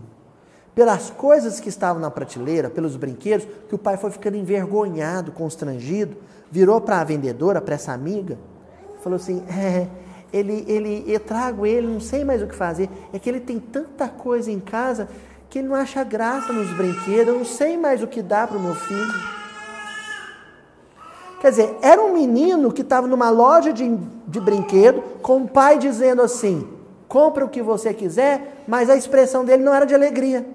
[0.74, 6.16] pelas coisas que estavam na prateleira, pelos brinquedos, que o pai foi ficando envergonhado, constrangido,
[6.50, 8.38] virou para a vendedora, para essa amiga,
[9.04, 9.90] falou assim: é,
[10.32, 13.60] ele, ele, eu trago ele, não sei mais o que fazer, é que ele tem
[13.60, 15.10] tanta coisa em casa
[15.50, 18.58] que ele não acha graça nos brinquedos, eu não sei mais o que dá para
[18.58, 19.14] o meu filho.
[21.42, 25.78] Quer dizer, era um menino que estava numa loja de, de brinquedo, com o pai
[25.78, 26.77] dizendo assim:
[27.08, 30.46] compra o que você quiser, mas a expressão dele não era de alegria.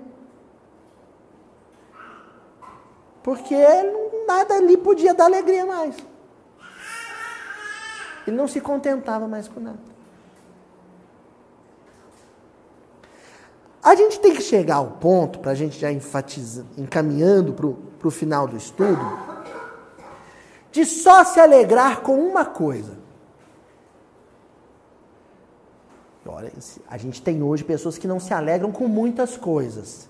[3.22, 3.56] Porque
[4.26, 5.96] nada ali podia dar alegria mais.
[8.26, 9.92] Ele não se contentava mais com nada.
[13.82, 18.10] A gente tem que chegar ao ponto, para a gente já enfatizar, encaminhando para o
[18.10, 19.00] final do estudo,
[20.70, 23.01] de só se alegrar com uma coisa.
[26.24, 26.52] Olha,
[26.88, 30.08] a gente tem hoje pessoas que não se alegram com muitas coisas.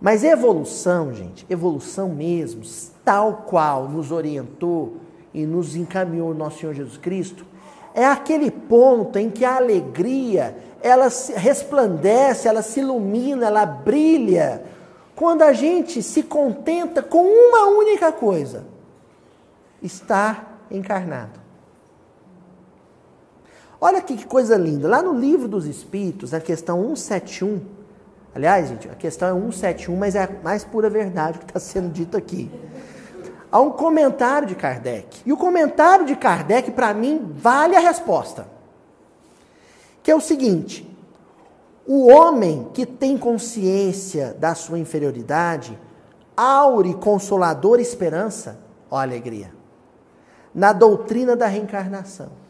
[0.00, 2.62] Mas evolução, gente, evolução mesmo,
[3.04, 4.96] tal qual nos orientou
[5.32, 7.46] e nos encaminhou o nosso Senhor Jesus Cristo,
[7.94, 14.64] é aquele ponto em que a alegria, ela resplandece, ela se ilumina, ela brilha,
[15.14, 18.64] quando a gente se contenta com uma única coisa:
[19.82, 21.41] estar encarnado.
[23.84, 24.86] Olha aqui que coisa linda.
[24.86, 27.60] Lá no livro dos Espíritos, na questão 171,
[28.32, 31.90] Aliás, gente, a questão é 171, mas é a mais pura verdade que está sendo
[31.90, 32.48] dito aqui.
[33.50, 35.20] Há um comentário de Kardec.
[35.26, 38.46] E o comentário de Kardec, para mim, vale a resposta.
[40.00, 40.88] Que é o seguinte:
[41.84, 45.76] o homem que tem consciência da sua inferioridade,
[46.34, 48.58] aure consoladora esperança,
[48.88, 49.52] ó alegria,
[50.54, 52.41] na doutrina da reencarnação.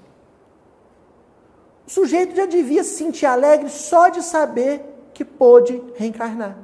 [1.92, 4.82] O sujeito já devia se sentir alegre só de saber
[5.12, 6.56] que pôde reencarnar.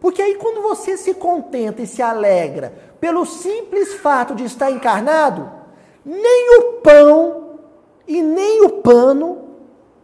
[0.00, 5.48] Porque aí, quando você se contenta e se alegra pelo simples fato de estar encarnado,
[6.04, 7.60] nem o pão
[8.04, 9.50] e nem o pano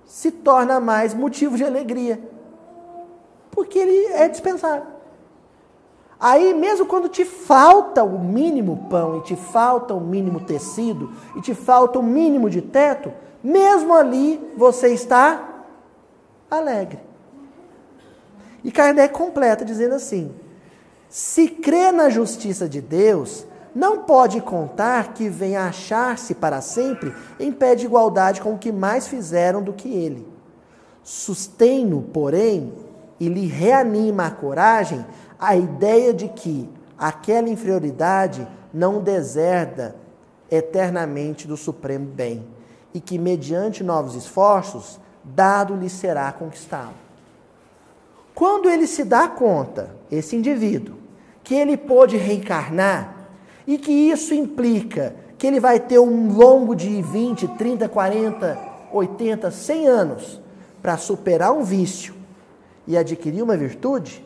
[0.07, 2.21] se torna mais motivo de alegria.
[3.51, 4.87] Porque ele é dispensável.
[6.21, 11.41] Aí, mesmo quando te falta o mínimo pão, e te falta o mínimo tecido, e
[11.41, 13.11] te falta o mínimo de teto,
[13.43, 15.65] mesmo ali você está
[16.51, 17.01] alegre.
[18.63, 20.31] E Kardec completa dizendo assim:
[21.09, 27.51] se crê na justiça de Deus, não pode contar que venha achar-se para sempre em
[27.51, 30.29] pé de igualdade com o que mais fizeram do que ele.
[31.03, 32.75] Sustém-no, porém,
[33.19, 35.05] e lhe reanima a coragem
[35.41, 36.69] a ideia de que
[36.99, 39.97] aquela inferioridade não deserda
[40.51, 42.45] eternamente do supremo bem
[42.93, 46.95] e que, mediante novos esforços, dado lhe será conquistado.
[48.35, 50.97] Quando ele se dá conta, esse indivíduo,
[51.43, 53.29] que ele pôde reencarnar
[53.67, 58.59] e que isso implica que ele vai ter um longo de 20, 30, 40,
[58.93, 60.41] 80, 100 anos
[60.83, 62.15] para superar um vício
[62.87, 64.25] e adquirir uma virtude,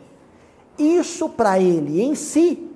[0.79, 2.71] isso para ele em si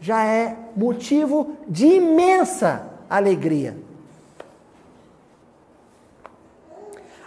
[0.00, 3.76] já é motivo de imensa alegria.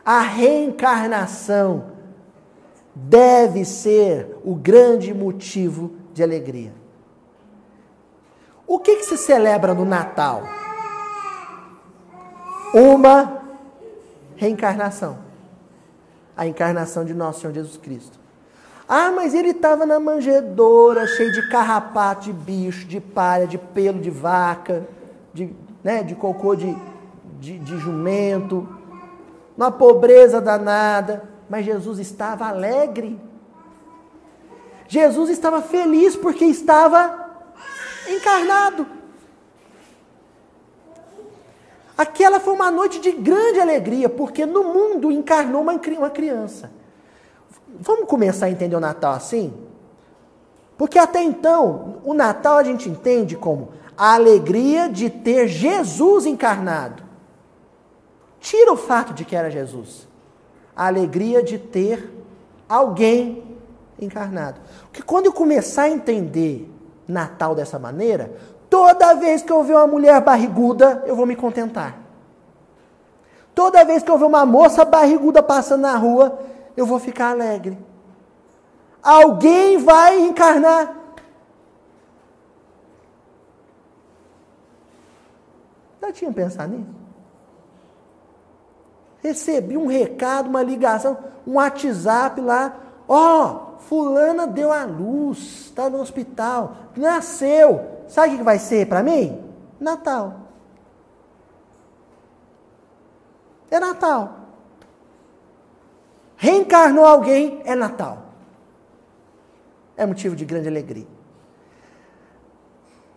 [0.06, 1.92] A reencarnação
[2.96, 6.74] deve ser o grande motivo de alegria.
[8.66, 10.44] O que, que se celebra no Natal?
[12.74, 13.42] Uma
[14.36, 15.20] reencarnação.
[16.36, 18.27] A encarnação de nosso Senhor Jesus Cristo.
[18.90, 24.00] Ah, mas ele estava na manjedoura, cheio de carrapato, de bicho, de palha, de pelo
[24.00, 24.88] de vaca,
[25.34, 26.74] de, né, de cocô de,
[27.40, 28.68] de, de jumento
[29.58, 33.20] numa pobreza danada, mas Jesus estava alegre.
[34.88, 37.28] Jesus estava feliz porque estava
[38.08, 38.88] encarnado.
[41.98, 46.72] Aquela foi uma noite de grande alegria, porque no mundo encarnou uma criança.
[47.80, 49.54] Vamos começar a entender o Natal assim?
[50.78, 57.04] Porque até então, o Natal a gente entende como a alegria de ter Jesus encarnado.
[58.40, 60.08] Tira o fato de que era Jesus.
[60.76, 62.14] A alegria de ter
[62.70, 63.44] alguém
[64.00, 64.60] encarnado.
[64.84, 66.72] Porque quando eu começar a entender
[67.08, 68.32] Natal dessa maneira,
[68.70, 71.98] toda vez que eu ver uma mulher barriguda, eu vou me contentar.
[73.56, 76.40] Toda vez que eu ver uma moça barriguda passando na rua,
[76.78, 77.76] eu vou ficar alegre.
[79.02, 80.96] Alguém vai encarnar.
[86.00, 86.96] Já tinham pensado nisso?
[89.24, 92.78] Recebi um recado, uma ligação, um WhatsApp lá.
[93.08, 98.04] Ó, oh, fulana deu a luz, está no hospital, nasceu.
[98.08, 99.44] Sabe o que vai ser para mim?
[99.80, 100.36] Natal.
[103.72, 104.47] É Natal.
[106.38, 108.28] Reencarnou alguém, é Natal.
[109.98, 111.08] É motivo de grande alegria.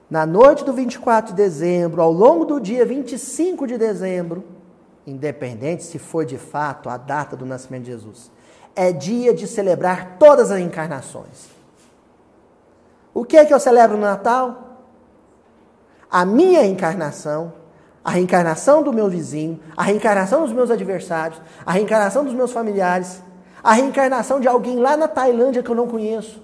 [0.09, 4.43] Na noite do 24 de dezembro, ao longo do dia 25 de dezembro,
[5.07, 8.31] independente se foi de fato a data do nascimento de Jesus.
[8.75, 11.51] É dia de celebrar todas as encarnações.
[13.13, 14.79] O que é que eu celebro no Natal?
[16.11, 17.53] A minha encarnação,
[18.05, 23.23] a reencarnação do meu vizinho, a reencarnação dos meus adversários, a reencarnação dos meus familiares,
[23.63, 26.41] a reencarnação de alguém lá na Tailândia que eu não conheço.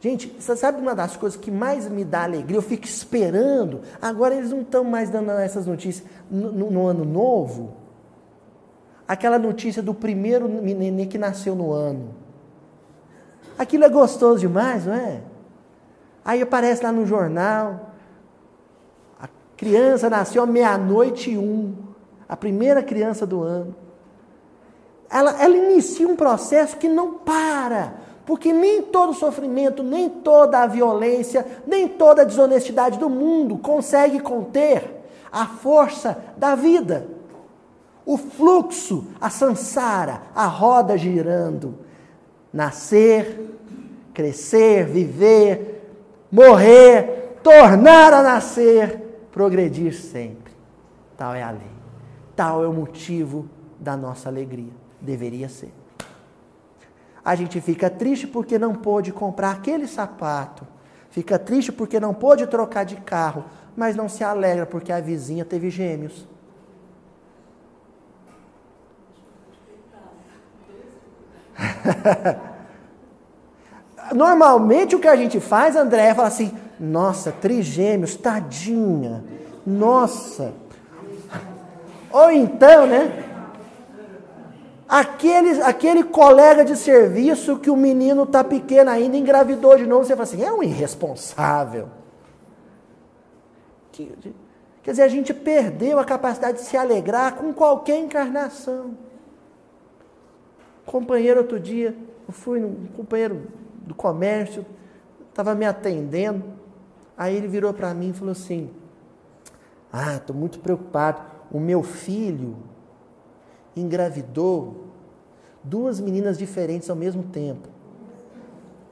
[0.00, 2.56] Gente, você sabe uma das coisas que mais me dá alegria?
[2.56, 3.82] Eu fico esperando.
[4.00, 7.76] Agora eles não estão mais dando essas notícias no, no, no, ano novo.
[9.06, 12.14] Aquela notícia do primeiro neném que nasceu no ano.
[13.58, 15.20] Aquilo é gostoso demais, não é?
[16.24, 17.89] Aí aparece lá no jornal.
[19.60, 21.74] Criança nasceu meia-noite e um.
[22.26, 23.76] A primeira criança do ano.
[25.10, 27.92] Ela, ela inicia um processo que não para
[28.24, 34.18] porque nem todo sofrimento, nem toda a violência, nem toda a desonestidade do mundo consegue
[34.20, 37.06] conter a força da vida.
[38.06, 41.74] O fluxo, a sansara, a roda girando.
[42.50, 43.58] Nascer,
[44.14, 45.90] crescer, viver,
[46.32, 50.52] morrer, tornar a nascer, progredir sempre.
[51.16, 51.70] Tal é a lei.
[52.34, 54.72] Tal é o motivo da nossa alegria.
[55.00, 55.72] Deveria ser.
[57.24, 60.66] A gente fica triste porque não pôde comprar aquele sapato.
[61.10, 63.44] Fica triste porque não pôde trocar de carro,
[63.76, 66.26] mas não se alegra porque a vizinha teve gêmeos.
[74.14, 79.22] Normalmente o que a gente faz, André, é falar assim: nossa, trigêmeos, tadinha,
[79.66, 80.54] nossa.
[82.10, 83.26] Ou então, né?
[84.88, 90.14] Aquele, aquele colega de serviço que o menino está pequeno ainda, engravidou de novo, você
[90.14, 91.88] fala assim, é um irresponsável.
[93.92, 98.96] Quer dizer, a gente perdeu a capacidade de se alegrar com qualquer encarnação.
[100.82, 101.94] Um companheiro, outro dia,
[102.26, 103.46] eu fui um companheiro
[103.82, 104.64] do comércio,
[105.28, 106.59] estava me atendendo,
[107.20, 108.70] aí ele virou para mim e falou assim,
[109.92, 111.20] ah, estou muito preocupado,
[111.52, 112.56] o meu filho
[113.76, 114.86] engravidou
[115.62, 117.68] duas meninas diferentes ao mesmo tempo.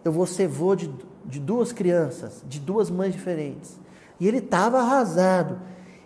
[0.05, 0.93] Eu vou ser vô de,
[1.25, 3.81] de duas crianças, de duas mães diferentes.
[4.21, 5.59] E ele estava arrasado.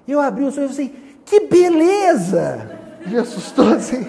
[0.07, 2.79] Eu abri os olhos e falei assim, que beleza!
[3.05, 4.07] Me assustou assim.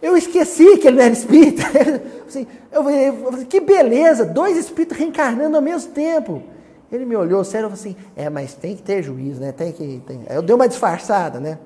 [0.00, 1.64] Eu esqueci que ele não era espírita.
[2.28, 6.42] Assim, eu falei, que beleza, dois espíritos reencarnando ao mesmo tempo.
[6.90, 9.52] Ele me olhou sério e falou assim: É, mas tem que ter juízo, né?
[9.52, 10.02] Tem que.
[10.06, 10.24] Tem...
[10.28, 11.58] Eu dei uma disfarçada, né?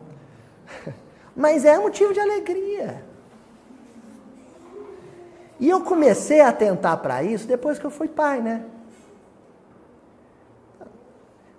[1.36, 3.04] Mas é motivo de alegria.
[5.58, 8.64] E eu comecei a atentar para isso depois que eu fui pai, né?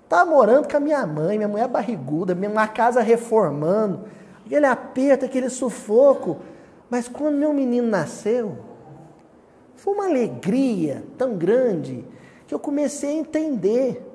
[0.03, 4.01] Estava morando com a minha mãe, minha mulher barriguda, minha casa reformando,
[4.45, 6.39] aquele aperto, aquele sufoco.
[6.89, 8.57] Mas quando meu menino nasceu,
[9.75, 12.03] foi uma alegria tão grande
[12.51, 14.05] que eu comecei a entender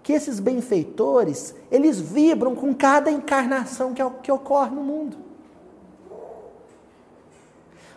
[0.00, 5.16] que esses benfeitores, eles vibram com cada encarnação que, que ocorre no mundo.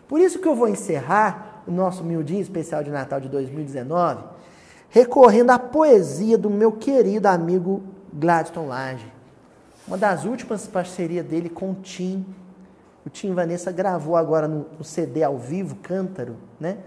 [0.08, 4.24] Por isso que eu vou encerrar o nosso mil dia especial de Natal de 2019
[4.90, 9.14] recorrendo à poesia do meu querido amigo Gladstone Lage.
[9.88, 12.26] Uma das últimas parcerias dele com o Tim.
[13.06, 16.80] O Tim Vanessa gravou agora no, no CD ao vivo, Cântaro, né?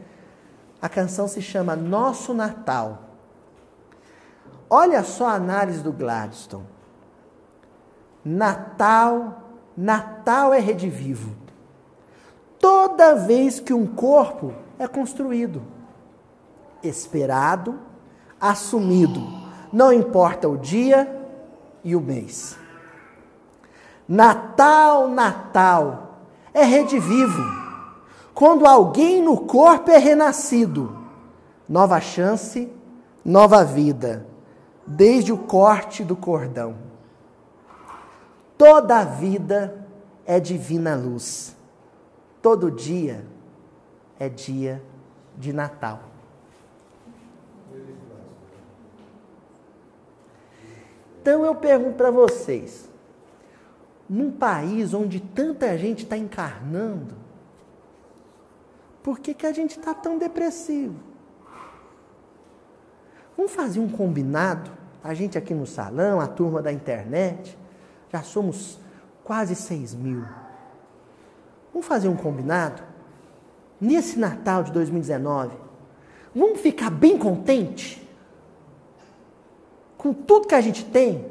[0.80, 3.02] A canção se chama Nosso Natal.
[4.68, 6.66] Olha só a análise do Gladstone.
[8.24, 9.42] Natal,
[9.76, 11.34] Natal é redivivo.
[12.58, 15.62] Toda vez que um corpo é construído,
[16.82, 17.78] esperado,
[18.40, 19.20] assumido,
[19.72, 21.24] não importa o dia
[21.84, 22.58] e o mês.
[24.08, 26.18] Natal, Natal
[26.52, 27.65] é redivivo.
[28.37, 30.95] Quando alguém no corpo é renascido,
[31.66, 32.70] nova chance,
[33.24, 34.26] nova vida,
[34.87, 36.76] desde o corte do cordão.
[38.59, 39.82] Toda a vida
[40.26, 41.57] é divina luz.
[42.43, 43.24] Todo dia
[44.20, 44.82] é dia
[45.34, 46.01] de Natal.
[51.22, 52.87] Então eu pergunto para vocês:
[54.07, 57.25] num país onde tanta gente está encarnando,
[59.07, 60.96] por que, que a gente está tão depressivo?
[63.36, 64.68] Vamos fazer um combinado?
[65.00, 67.57] A gente aqui no salão, a turma da internet,
[68.12, 68.80] já somos
[69.22, 70.24] quase 6 mil.
[71.72, 72.82] Vamos fazer um combinado?
[73.80, 75.54] Nesse Natal de 2019,
[76.34, 78.04] vamos ficar bem contente?
[79.96, 81.24] com tudo que a gente tem?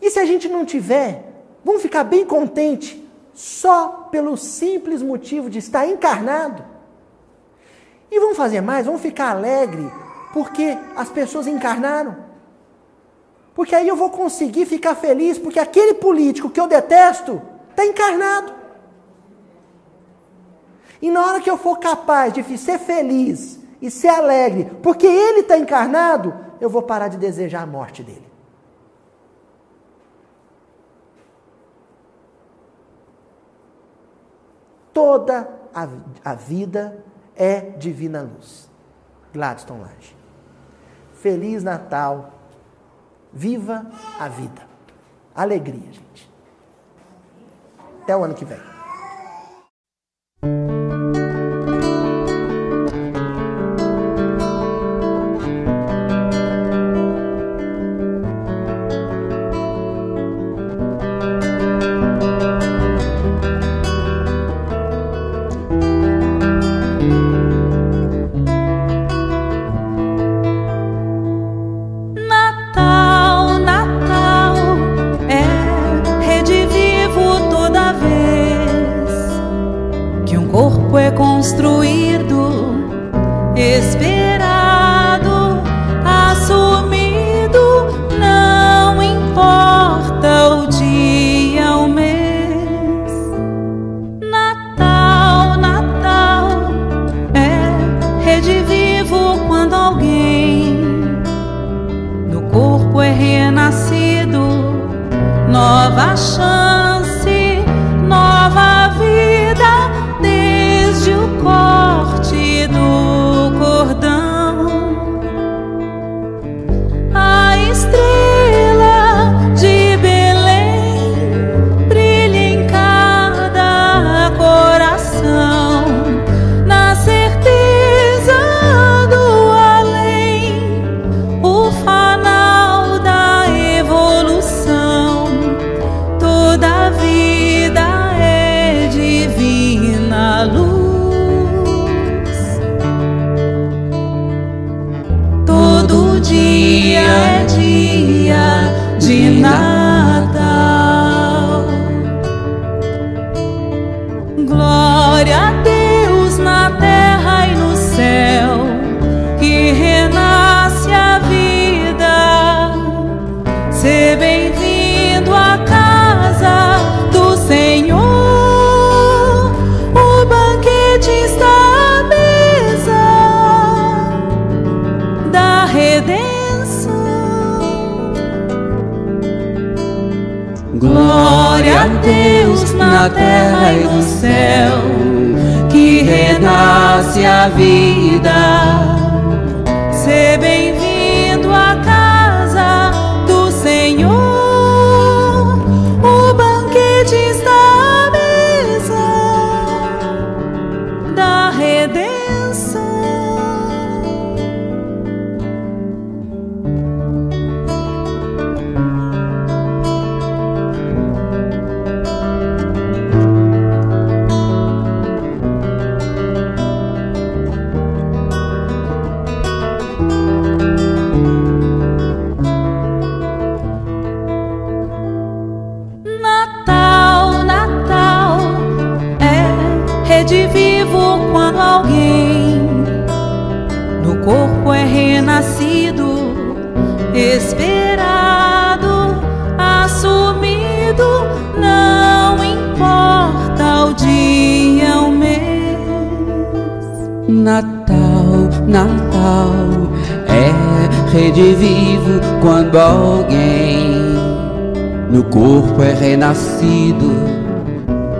[0.00, 5.58] E se a gente não tiver, vamos ficar bem contente só pelo simples motivo de
[5.58, 6.64] estar encarnado?
[8.10, 9.90] E vamos fazer mais, vamos ficar alegre
[10.32, 12.16] porque as pessoas encarnaram?
[13.54, 18.54] Porque aí eu vou conseguir ficar feliz porque aquele político que eu detesto está encarnado.
[21.02, 25.40] E na hora que eu for capaz de ser feliz e ser alegre, porque ele
[25.40, 28.29] está encarnado, eu vou parar de desejar a morte dele.
[34.92, 35.88] Toda a,
[36.24, 37.04] a vida
[37.36, 38.70] é divina luz.
[39.32, 40.16] Gladstone Lange.
[41.14, 42.32] Feliz Natal.
[43.32, 43.86] Viva
[44.18, 44.62] a vida.
[45.34, 46.30] Alegria, gente.
[48.02, 48.69] Até o ano que vem.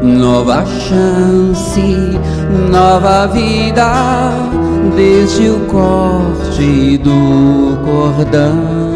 [0.03, 2.19] Nova chance,
[2.71, 4.33] nova vida,
[4.97, 8.90] desde o corte do cordão.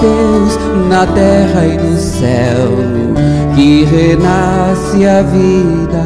[0.00, 0.58] Deus
[0.88, 2.68] na terra e no céu,
[3.54, 6.04] que renasce a vida.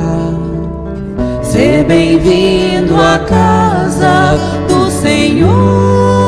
[1.43, 4.39] Ser bem-vindo à casa
[4.69, 6.22] do Senhor.